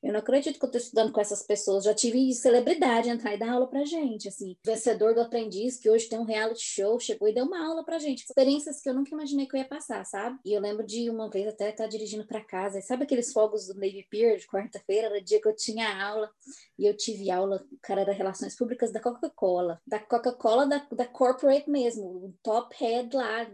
[0.03, 1.84] Eu não acredito que eu estou estudando com essas pessoas.
[1.84, 4.57] Já tive celebridade entrar e dar aula pra gente, assim.
[4.64, 7.98] Vencedor do aprendiz, que hoje tem um reality show, chegou e deu uma aula pra
[7.98, 8.24] gente.
[8.24, 10.38] Experiências que eu nunca imaginei que eu ia passar, sabe?
[10.44, 12.80] E eu lembro de uma vez até estar tá dirigindo para casa.
[12.80, 16.28] Sabe aqueles fogos do Navy Pier de quarta-feira, no dia que eu tinha aula?
[16.76, 19.80] E eu tive aula, o cara era Relações Públicas da Coca-Cola.
[19.86, 22.05] Da Coca-Cola, da, da corporate mesmo.
[22.05, 23.46] O top head lá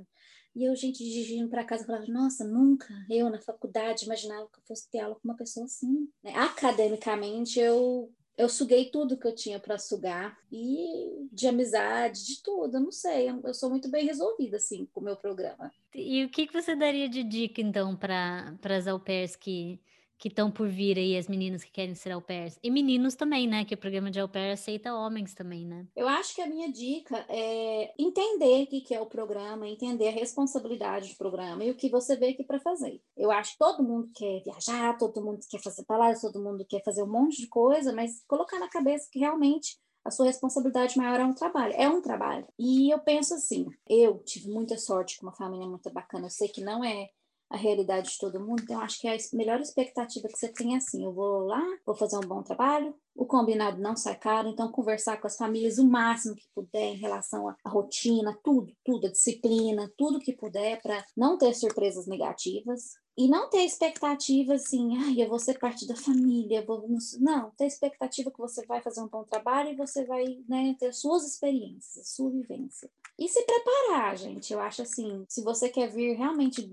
[0.58, 4.64] e eu, gente, dirigindo para casa, falava, nossa, nunca eu na faculdade imaginava que eu
[4.66, 6.08] fosse ter aula com uma pessoa assim.
[6.22, 6.32] Né?
[6.34, 12.76] Academicamente, eu eu suguei tudo que eu tinha para sugar e de amizade, de tudo,
[12.76, 15.72] eu não sei, eu sou muito bem resolvida assim com o meu programa.
[15.92, 19.80] E o que, que você daria de dica então para as au pairs que
[20.18, 22.58] que estão por vir aí, as meninas que querem ser au pairs.
[22.62, 23.64] E meninos também, né?
[23.64, 25.86] Que o programa de au pair aceita homens também, né?
[25.94, 30.12] Eu acho que a minha dica é entender o que é o programa, entender a
[30.12, 33.00] responsabilidade do programa e o que você veio aqui para fazer.
[33.16, 36.82] Eu acho que todo mundo quer viajar, todo mundo quer fazer palavras, todo mundo quer
[36.82, 41.20] fazer um monte de coisa, mas colocar na cabeça que realmente a sua responsabilidade maior
[41.20, 41.74] é um trabalho.
[41.76, 42.46] É um trabalho.
[42.58, 46.26] E eu penso assim, eu tive muita sorte com uma família muito bacana.
[46.26, 47.10] Eu sei que não é
[47.50, 48.62] a realidade de todo mundo.
[48.62, 51.94] Então, acho que a melhor expectativa que você tem é assim: eu vou lá, vou
[51.94, 55.86] fazer um bom trabalho, o combinado não sai caro, então conversar com as famílias o
[55.86, 61.04] máximo que puder em relação à rotina, tudo, tudo, a disciplina, tudo que puder para
[61.16, 62.94] não ter surpresas negativas.
[63.16, 66.86] E não ter expectativa assim, ai, eu vou ser parte da família, vou...
[67.18, 70.94] não, ter expectativa que você vai fazer um bom trabalho e você vai né, ter
[70.94, 72.88] suas experiências, sua vivência.
[73.18, 76.70] E se preparar, gente, eu acho assim, se você quer vir realmente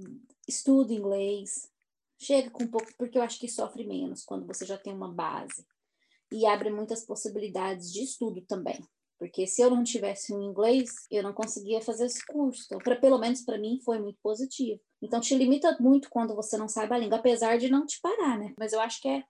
[0.47, 1.69] estuda inglês,
[2.17, 5.11] chega com um pouco, porque eu acho que sofre menos quando você já tem uma
[5.11, 5.65] base.
[6.31, 8.79] E abre muitas possibilidades de estudo também.
[9.17, 12.63] Porque se eu não tivesse um inglês, eu não conseguia fazer esse curso.
[12.65, 14.81] Então, pra, pelo menos para mim, foi muito positivo.
[15.01, 18.37] Então, te limita muito quando você não sabe a língua, apesar de não te parar,
[18.37, 18.53] né?
[18.57, 19.23] Mas eu acho que é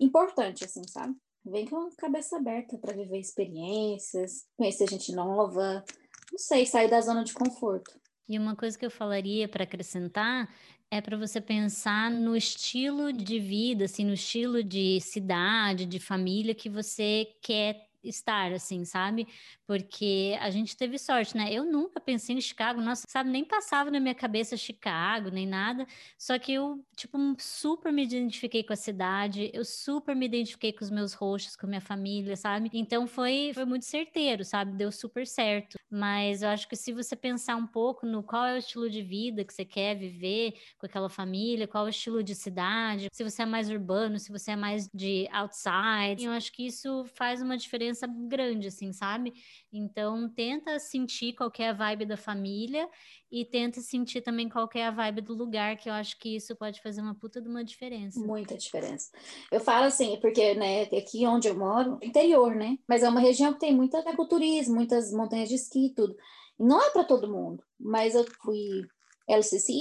[0.00, 1.14] importante, assim, sabe?
[1.44, 5.84] Vem com a cabeça aberta para viver experiências, conhecer gente nova,
[6.30, 8.00] não sei, sair da zona de conforto.
[8.32, 10.48] E uma coisa que eu falaria para acrescentar
[10.90, 16.54] é para você pensar no estilo de vida, assim, no estilo de cidade, de família
[16.54, 19.26] que você quer estar, assim, sabe?
[19.66, 21.52] Porque a gente teve sorte, né?
[21.52, 25.86] Eu nunca pensei em Chicago, nossa, sabe, nem passava na minha cabeça Chicago, nem nada.
[26.18, 30.84] Só que eu, tipo, super me identifiquei com a cidade, eu super me identifiquei com
[30.84, 32.70] os meus roxos, com minha família, sabe?
[32.72, 34.76] Então foi, foi muito certeiro, sabe?
[34.76, 35.76] Deu super certo.
[35.90, 39.02] Mas eu acho que se você pensar um pouco no qual é o estilo de
[39.02, 43.22] vida que você quer viver com aquela família, qual é o estilo de cidade, se
[43.22, 47.42] você é mais urbano, se você é mais de outside, eu acho que isso faz
[47.42, 49.32] uma diferença diferença grande, assim, sabe?
[49.72, 52.88] Então, tenta sentir qual é a vibe da família
[53.30, 56.56] e tenta sentir também qual é a vibe do lugar, que eu acho que isso
[56.56, 58.18] pode fazer uma puta de uma diferença.
[58.20, 59.10] Muita diferença.
[59.50, 62.78] Eu falo assim, porque, né, aqui onde eu moro, interior, né?
[62.88, 66.16] Mas é uma região que tem muito ecoturismo, muitas montanhas de esqui e tudo.
[66.58, 68.86] Não é para todo mundo, mas eu fui
[69.28, 69.72] LCC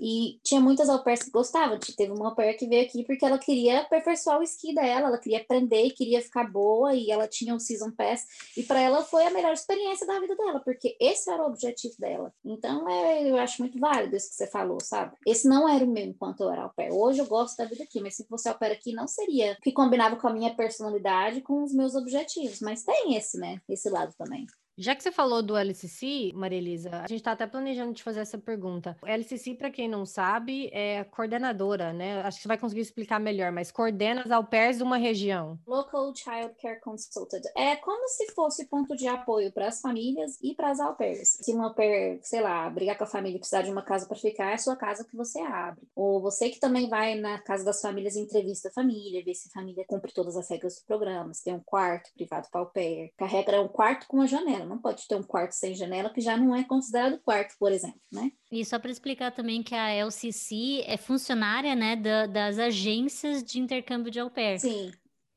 [0.00, 1.78] e tinha muitas au pairs que gostavam.
[1.78, 5.18] Teve uma au pair que veio aqui porque ela queria aperfeiçoar o esqui dela, ela
[5.18, 8.24] queria aprender, queria ficar boa e ela tinha um season pass.
[8.56, 11.94] E para ela foi a melhor experiência da vida dela, porque esse era o objetivo
[11.98, 12.32] dela.
[12.44, 15.16] Então é, eu acho muito válido isso que você falou, sabe?
[15.26, 16.92] Esse não era o mesmo enquanto eu era au pair.
[16.92, 19.72] Hoje eu gosto da vida aqui, mas se fosse au pair aqui não seria que
[19.72, 22.60] combinava com a minha personalidade, com os meus objetivos.
[22.60, 23.60] Mas tem esse, né?
[23.68, 24.46] Esse lado também.
[24.76, 28.18] Já que você falou do LCC, Maria Elisa, a gente está até planejando te fazer
[28.18, 28.96] essa pergunta.
[29.00, 32.20] O LCC, para quem não sabe, é coordenadora, né?
[32.22, 35.56] Acho que você vai conseguir explicar melhor, mas coordena as au pairs de uma região.
[35.64, 37.44] Local Child Care Consultant.
[37.56, 41.38] É como se fosse ponto de apoio para as famílias e para as au pairs.
[41.40, 44.06] Se uma au pair, sei lá, brigar com a família e precisar de uma casa
[44.08, 45.86] para ficar, é a sua casa que você abre.
[45.94, 49.48] Ou você que também vai na casa das famílias e entrevista a família, ver se
[49.48, 52.66] a família cumpre todas as regras do programa, se tem um quarto privado para au
[52.66, 53.12] pair.
[53.16, 54.66] Carrega um quarto com uma janela janela.
[54.66, 58.00] Não pode ter um quarto sem janela, que já não é considerado quarto, por exemplo,
[58.10, 58.32] né?
[58.50, 63.60] E só para explicar também que a LCC é funcionária, né, da, das agências de
[63.60, 64.58] intercâmbio de au pair.
[64.58, 64.90] Sim.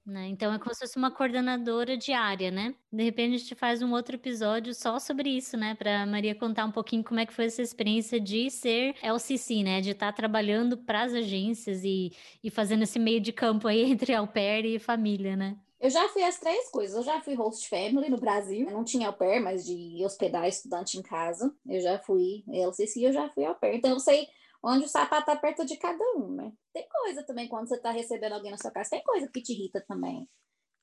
[0.05, 0.29] Né?
[0.29, 2.73] Então é como se fosse uma coordenadora diária, né?
[2.89, 5.75] De repente a gente faz um outro episódio só sobre isso, né?
[5.75, 9.81] Para Maria contar um pouquinho como é que foi essa experiência de ser LCC, né?
[9.81, 13.83] De estar tá trabalhando para as agências e, e fazendo esse meio de campo aí
[13.91, 15.57] entre au pair e família, né?
[15.79, 16.95] Eu já fui as três coisas.
[16.95, 18.67] Eu já fui host family no Brasil.
[18.67, 21.53] Eu não tinha au pair, mas de hospedar estudante em casa.
[21.67, 23.75] Eu já fui LCC, eu já fui au pair.
[23.75, 24.27] Então eu sei
[24.63, 26.51] onde o sapato aperta de cada um, né?
[26.73, 29.53] Tem coisa também quando você está recebendo alguém na sua casa, tem coisa que te
[29.53, 30.27] irrita também,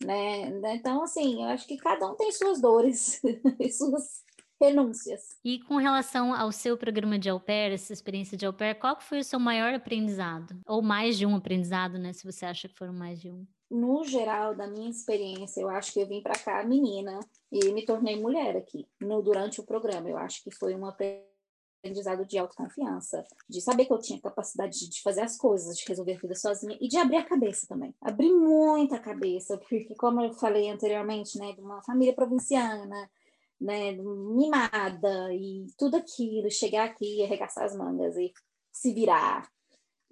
[0.03, 0.49] né?
[0.75, 3.21] Então, assim, eu acho que cada um tem suas dores
[3.61, 4.23] e suas
[4.61, 5.21] renúncias.
[5.45, 9.01] E com relação ao seu programa de au pair, essa experiência de au pair, qual
[9.01, 10.59] foi o seu maior aprendizado?
[10.67, 12.13] Ou mais de um aprendizado, né?
[12.13, 15.93] Se você acha que foram mais de um no geral, da minha experiência, eu acho
[15.93, 17.18] que eu vim para cá menina
[17.51, 20.09] e me tornei mulher aqui, no, durante o programa.
[20.09, 25.03] Eu acho que foi um aprendizado de autoconfiança, de saber que eu tinha capacidade de
[25.03, 27.93] fazer as coisas, de resolver a vida sozinha e de abrir a cabeça também.
[28.01, 33.11] Abrir muita cabeça, porque, como eu falei anteriormente, né, de uma família provinciana,
[33.61, 38.33] né, mimada e tudo aquilo, chegar aqui e arregaçar as mangas e
[38.72, 39.49] se virar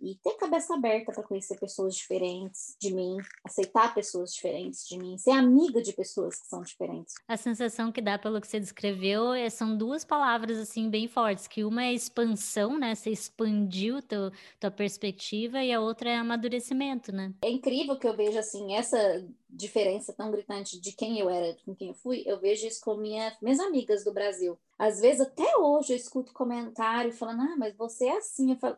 [0.03, 5.17] e ter cabeça aberta para conhecer pessoas diferentes de mim, aceitar pessoas diferentes de mim,
[5.17, 7.15] ser amiga de pessoas que são diferentes.
[7.29, 11.47] A sensação que dá pelo que você descreveu é, são duas palavras assim bem fortes,
[11.47, 12.95] que uma é expansão, né?
[12.95, 17.33] Você expandiu teu, tua perspectiva e a outra é amadurecimento, né?
[17.43, 21.75] É incrível que eu veja assim essa diferença tão gritante de quem eu era, com
[21.75, 22.25] quem eu fui.
[22.27, 24.59] Eu vejo isso com minha, minhas amigas do Brasil.
[24.77, 28.51] Às vezes até hoje eu escuto comentário falando: "Ah, mas você é assim".
[28.51, 28.77] Eu falo: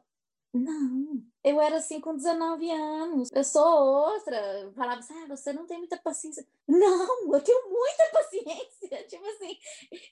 [0.54, 3.30] não, eu era assim com 19 anos.
[3.32, 4.36] Eu sou outra.
[4.60, 6.46] Eu falava assim, ah, você não tem muita paciência.
[6.66, 9.06] Não, eu tenho muita paciência.
[9.08, 9.58] Tipo assim,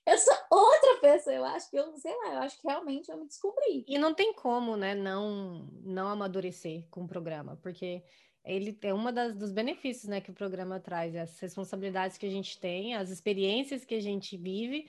[0.04, 1.36] eu sou outra pessoa.
[1.36, 3.84] Eu acho que eu, sei lá, eu acho que realmente eu me descobri.
[3.86, 8.02] E não tem como, né, não, não amadurecer com o programa, porque
[8.44, 12.30] ele é uma das, dos benefícios, né, que o programa traz, as responsabilidades que a
[12.30, 14.88] gente tem, as experiências que a gente vive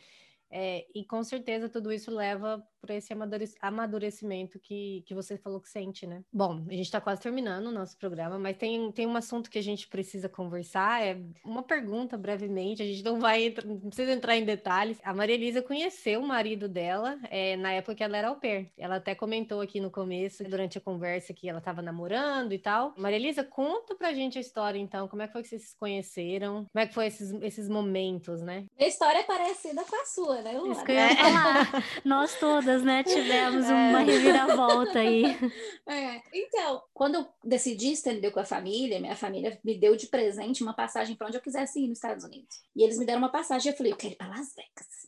[0.56, 3.14] é, e com certeza tudo isso leva para esse
[3.62, 6.22] amadurecimento que, que você falou que sente, né?
[6.32, 9.58] Bom, a gente está quase terminando o nosso programa, mas tem, tem um assunto que
[9.58, 11.02] a gente precisa conversar.
[11.02, 15.00] É uma pergunta brevemente, a gente não vai não precisa entrar em detalhes.
[15.04, 18.70] A Maria Elisa conheceu o marido dela é, na época que ela era au pair.
[18.78, 22.94] Ela até comentou aqui no começo, durante a conversa, que ela estava namorando e tal.
[22.98, 25.08] Maria Elisa, conta pra gente a história, então.
[25.08, 26.66] Como é que foi que vocês se conheceram?
[26.72, 28.66] Como é que foi esses, esses momentos, né?
[28.78, 30.54] A história é parecida com a sua, né?
[30.72, 31.84] Isso que eu ia falar.
[32.04, 33.74] Nós todas, né, tivemos é.
[33.74, 35.24] uma reviravolta aí.
[35.86, 36.22] É.
[36.34, 40.74] Então, quando eu decidi estender com a família, minha família me deu de presente uma
[40.74, 42.56] passagem para onde eu quisesse ir nos Estados Unidos.
[42.74, 45.04] E eles me deram uma passagem, eu falei, eu quero ir para Las Vegas.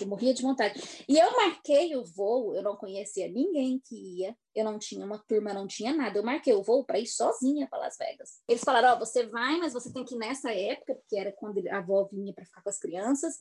[0.00, 0.80] Eu morria de vontade.
[1.08, 5.18] E eu marquei o voo, eu não conhecia ninguém que ia, eu não tinha uma
[5.18, 6.18] turma, não tinha nada.
[6.18, 8.40] Eu marquei o voo para ir sozinha para Las Vegas.
[8.48, 11.32] Eles falaram: Ó, oh, você vai, mas você tem que ir nessa época, porque era
[11.32, 13.40] quando a avó vinha para ficar com as crianças,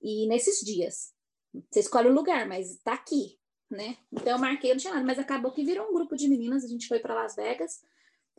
[0.00, 1.12] e nesses dias.
[1.70, 3.38] Você escolhe o lugar, mas tá aqui,
[3.70, 3.96] né?
[4.12, 6.68] Então eu marquei, não tinha nada, mas acabou que virou um grupo de meninas, a
[6.68, 7.82] gente foi para Las Vegas,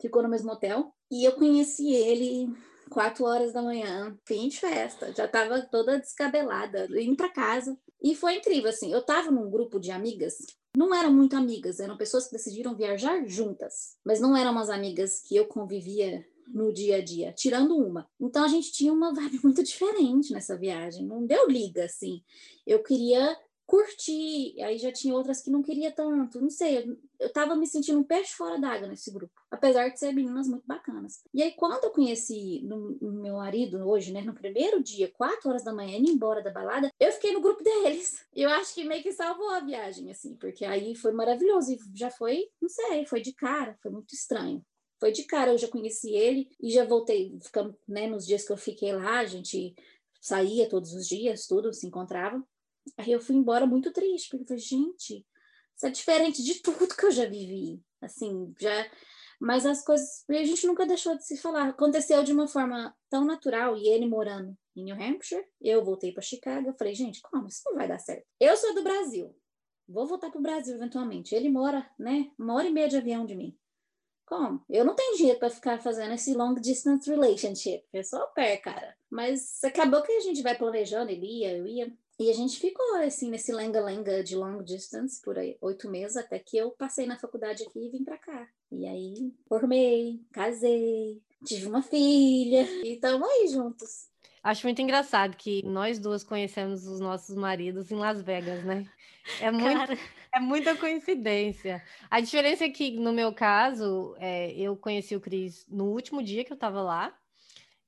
[0.00, 2.52] ficou no mesmo hotel, e eu conheci ele
[2.90, 7.78] quatro horas da manhã, fim de festa, já tava toda descabelada, indo para casa.
[8.02, 10.34] E foi incrível, assim, eu tava num grupo de amigas,
[10.76, 15.20] não eram muito amigas, eram pessoas que decidiram viajar juntas, mas não eram umas amigas
[15.20, 18.08] que eu convivia no dia a dia, tirando uma.
[18.20, 22.22] Então a gente tinha uma vibe muito diferente nessa viagem, não deu liga assim.
[22.66, 23.36] Eu queria
[23.66, 27.98] curtir, aí já tinha outras que não queria tanto, não sei, eu, tava me sentindo
[27.98, 31.22] um peixe fora d'água nesse grupo, apesar de ser meninas muito bacanas.
[31.32, 35.48] E aí quando eu conheci no, no meu marido hoje, né, no primeiro dia, quatro
[35.48, 38.24] horas da manhã, indo embora da balada, eu fiquei no grupo deles.
[38.34, 42.10] Eu acho que meio que salvou a viagem, assim, porque aí foi maravilhoso e já
[42.10, 44.62] foi, não sei, foi de cara, foi muito estranho
[45.04, 48.50] foi de cara, eu já conheci ele e já voltei, ficando, né, nos dias que
[48.50, 49.74] eu fiquei lá, a gente
[50.18, 52.42] saía todos os dias, tudo, se encontrava.
[52.96, 55.26] Aí eu fui embora muito triste, porque eu falei, gente,
[55.76, 58.90] isso é diferente de tudo que eu já vivi, assim, já...
[59.38, 61.68] Mas as coisas, a gente nunca deixou de se falar.
[61.68, 66.22] Aconteceu de uma forma tão natural, e ele morando em New Hampshire, eu voltei para
[66.22, 66.68] Chicago.
[66.68, 67.46] Eu falei, gente, como?
[67.46, 68.24] Isso não vai dar certo.
[68.40, 69.36] Eu sou do Brasil,
[69.86, 71.34] vou voltar para o Brasil eventualmente.
[71.34, 73.54] Ele mora, né, uma hora e meia de avião de mim.
[74.26, 74.62] Como?
[74.70, 77.84] Eu não tenho dinheiro para ficar fazendo esse long distance relationship.
[77.92, 78.96] Eu sou au pair, cara.
[79.10, 81.92] Mas acabou que a gente vai planejando, ele ia, eu ia.
[82.18, 86.56] E a gente ficou assim nesse lenga-lenga de long distance por oito meses, até que
[86.56, 88.48] eu passei na faculdade aqui e vim para cá.
[88.70, 94.13] E aí formei, casei, tive uma filha e estamos aí juntos.
[94.44, 98.86] Acho muito engraçado que nós duas conhecemos os nossos maridos em Las Vegas, né?
[99.40, 99.98] É, muito,
[100.34, 101.82] é muita coincidência.
[102.10, 106.44] A diferença é que, no meu caso, é, eu conheci o Cris no último dia
[106.44, 107.18] que eu estava lá.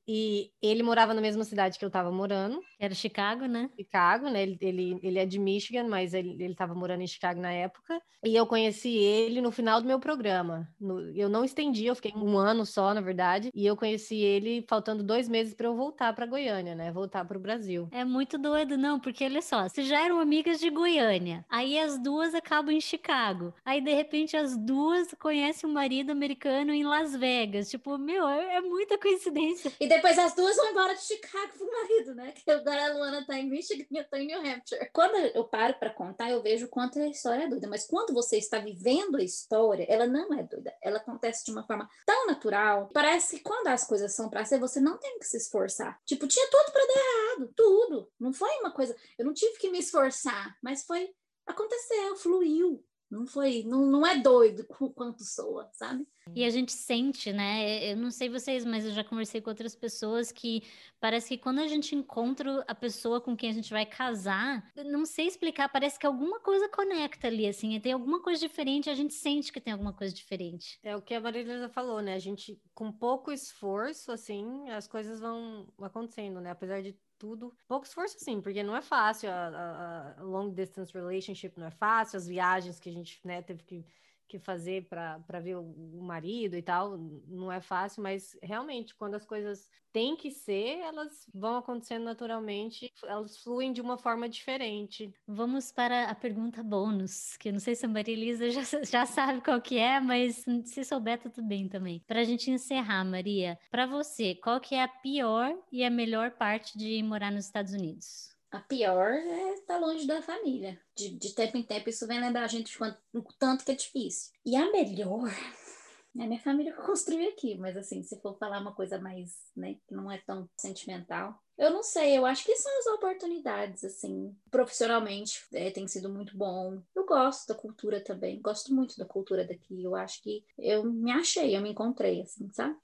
[0.07, 2.61] E ele morava na mesma cidade que eu estava morando.
[2.79, 3.71] Era Chicago, né?
[3.77, 4.43] Chicago, né?
[4.43, 8.01] Ele, ele, ele é de Michigan, mas ele estava morando em Chicago na época.
[8.25, 10.69] E eu conheci ele no final do meu programa.
[10.81, 13.51] No, eu não estendi, eu fiquei um ano só, na verdade.
[13.55, 16.91] E eu conheci ele faltando dois meses para eu voltar para Goiânia, né?
[16.91, 17.89] Voltar para o Brasil.
[17.93, 21.45] É muito doido, não, porque olha só, vocês já eram amigas de Goiânia.
[21.49, 23.55] Aí as duas acabam em Chicago.
[23.65, 27.71] Aí de repente as duas conhecem um marido americano em Las Vegas.
[27.71, 29.73] Tipo, meu, é, é muita coincidência.
[29.81, 32.33] E depois as duas vão embora de Chicago pro marido, né?
[32.33, 34.91] Que agora a Luana tá em Michigan e eu tô em New Hampshire.
[34.93, 37.69] Quando eu paro para contar, eu vejo o quanto a história é doida.
[37.69, 40.75] Mas quando você está vivendo a história, ela não é doida.
[40.83, 42.91] Ela acontece de uma forma tão natural.
[42.93, 46.01] Parece que quando as coisas são para ser, você não tem que se esforçar.
[46.05, 48.13] Tipo, tinha tudo para dar errado, tudo.
[48.19, 51.15] Não foi uma coisa, eu não tive que me esforçar, mas foi
[51.47, 52.85] aconteceu, fluiu.
[53.09, 56.07] Não foi, não, não é doido quanto soa, sabe?
[56.35, 57.93] E a gente sente, né?
[57.93, 60.63] Eu não sei vocês, mas eu já conversei com outras pessoas que
[61.01, 65.07] parece que quando a gente encontra a pessoa com quem a gente vai casar, não
[65.07, 69.15] sei explicar, parece que alguma coisa conecta ali, assim, tem alguma coisa diferente, a gente
[69.15, 70.79] sente que tem alguma coisa diferente.
[70.83, 72.15] É o que a Marilisa falou, né?
[72.15, 76.51] A gente, com pouco esforço, assim, as coisas vão acontecendo, né?
[76.51, 77.55] Apesar de tudo.
[77.67, 79.31] Pouco esforço, sim, porque não é fácil.
[79.31, 82.17] A, a, a, long distance relationship não é fácil.
[82.19, 83.85] As viagens que a gente né, teve que,
[84.29, 86.97] que fazer para ver o, marido e tal,
[87.29, 92.93] não é fácil, mas realmente, quando as coisas têm que ser, elas vão acontecendo naturalmente,
[93.05, 95.13] elas fluem de uma forma diferente.
[95.27, 99.07] Vamos para a pergunta bônus, que eu não sei se a Maria Elisa já, já
[99.07, 102.03] sabe qual que é, mas se souber, tudo bem também.
[102.07, 106.33] Para a gente encerrar, Maria, para você, qual que é a pior e a melhor
[106.33, 108.36] parte de morar nos Estados Unidos?
[108.57, 110.81] A pior é estar longe da família.
[110.97, 112.99] De, de tempo em tempo, isso vem lembrar a gente de quanto,
[113.39, 114.33] tanto que é difícil.
[114.47, 115.29] E a melhor
[116.19, 119.95] a minha família construiu aqui, mas assim, se for falar uma coisa mais, né, que
[119.95, 125.45] não é tão sentimental, eu não sei, eu acho que são as oportunidades, assim, profissionalmente
[125.53, 126.81] é, tem sido muito bom.
[126.95, 129.83] Eu gosto da cultura também, gosto muito da cultura daqui.
[129.83, 132.75] Eu acho que eu me achei, eu me encontrei, assim, sabe?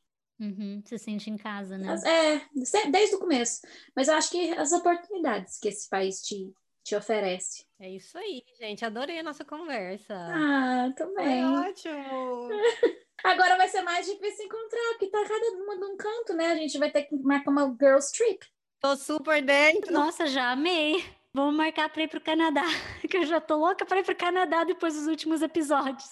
[0.42, 1.94] Uhum, se sente em casa, né?
[2.04, 3.62] É, desde o começo.
[3.94, 7.64] Mas eu acho que as oportunidades que esse país te, te oferece.
[7.78, 8.84] É isso aí, gente.
[8.84, 10.14] Adorei a nossa conversa.
[10.16, 11.44] Ah, também.
[11.44, 12.48] Foi ótimo.
[13.22, 16.46] Agora vai ser mais difícil encontrar, porque tá cada uma num canto, né?
[16.46, 18.44] A gente vai ter que marcar uma girls trip.
[18.80, 19.92] Tô super dentro.
[19.92, 21.04] Nossa, já amei.
[21.32, 22.64] Vamos marcar para ir pro Canadá,
[23.08, 26.10] que eu já tô louca para ir pro Canadá depois dos últimos episódios.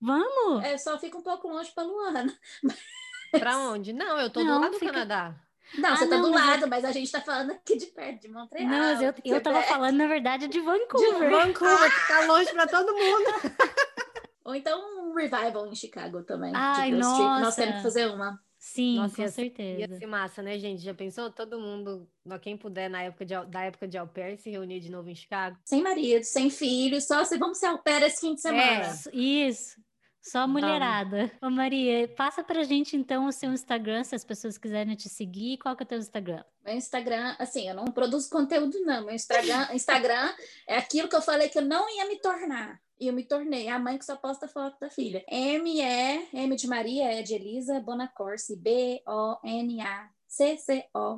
[0.00, 0.64] Vamos?
[0.64, 2.32] É, só fica um pouco longe pra Luana.
[3.30, 3.92] Pra onde?
[3.92, 4.86] Não, eu tô não, do lado fica...
[4.86, 5.34] do Canadá.
[5.76, 6.68] Não, ah, você tá não, do lado, eu...
[6.68, 8.68] mas a gente tá falando aqui de perto, de Montreal.
[8.68, 11.12] Não, eu, eu tava falando, na verdade, de Vancouver.
[11.12, 13.26] De Vancouver, que tá longe pra todo mundo.
[14.44, 16.52] Ou então um revival em Chicago também.
[16.54, 17.40] Ai, nossa.
[17.40, 18.40] Nós temos que fazer uma.
[18.58, 19.80] Sim, nossa, com certeza.
[19.80, 20.82] Ia ser massa, né, gente?
[20.82, 21.30] Já pensou?
[21.30, 22.08] Todo mundo,
[22.40, 25.14] quem puder, na época de, da época de au pair, se reunir de novo em
[25.14, 25.56] Chicago?
[25.64, 28.84] Sem marido, sem filho, só se vamos ser au pair esse fim de semana.
[28.86, 29.80] É, isso.
[30.22, 31.30] Só mulherada.
[31.40, 31.54] Vamos.
[31.54, 35.58] Ô Maria, passa pra gente então o seu Instagram, se as pessoas quiserem te seguir.
[35.58, 36.44] Qual que é o teu Instagram?
[36.64, 39.06] Meu Instagram, assim, eu não produzo conteúdo, não.
[39.06, 40.34] Meu Instagram, Instagram
[40.66, 42.80] é aquilo que eu falei que eu não ia me tornar.
[43.00, 45.24] E eu me tornei a mãe que só posta foto da filha.
[45.28, 51.16] M é M de Maria, é de Elisa Bonacorsi, B-O-N-A C-C-O-R-S-I.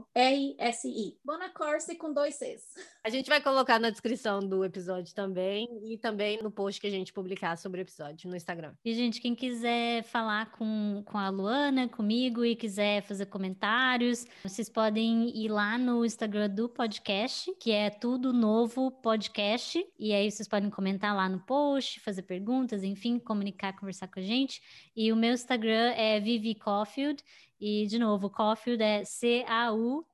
[1.24, 2.62] Bonacorsi com dois Cs.
[3.02, 6.90] A gente vai colocar na descrição do episódio também e também no post que a
[6.90, 8.74] gente publicar sobre o episódio no Instagram.
[8.84, 14.68] E, gente, quem quiser falar com, com a Luana, comigo e quiser fazer comentários, vocês
[14.68, 19.82] podem ir lá no Instagram do podcast, que é Tudo Novo Podcast.
[19.98, 24.22] E aí vocês podem comentar lá no post, fazer perguntas, enfim, comunicar, conversar com a
[24.22, 24.60] gente.
[24.94, 27.24] E o meu Instagram é Vivi Caulfield.
[27.58, 30.10] E, de novo, Caulfield é C-A-U-F-I-E-L-D.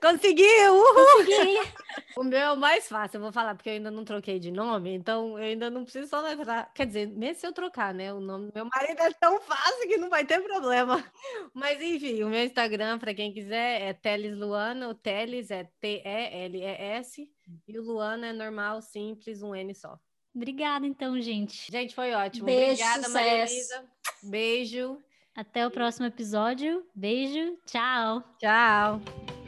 [0.00, 0.74] Conseguiu!
[1.16, 1.58] Consegui!
[2.16, 4.50] O meu é o mais fácil, eu vou falar, porque eu ainda não troquei de
[4.50, 6.72] nome, então eu ainda não preciso só lembrar.
[6.72, 8.12] Quer dizer, mesmo se eu trocar, né?
[8.12, 11.04] O nome do meu marido é tão fácil que não vai ter problema.
[11.52, 14.88] Mas enfim, o meu Instagram, para quem quiser, é Teles Luana.
[14.88, 17.28] O Teles é T-E-L-E-S.
[17.66, 19.98] E o Luana é normal, simples, um N só.
[20.34, 21.70] Obrigada, então, gente.
[21.70, 22.46] Gente, foi ótimo.
[22.46, 23.54] Beijo, Obrigada, Maria sucesso.
[23.54, 23.84] Elisa.
[24.22, 24.98] Beijo.
[25.34, 26.84] Até o próximo episódio.
[26.94, 27.56] Beijo.
[27.66, 28.22] Tchau.
[28.38, 29.43] Tchau.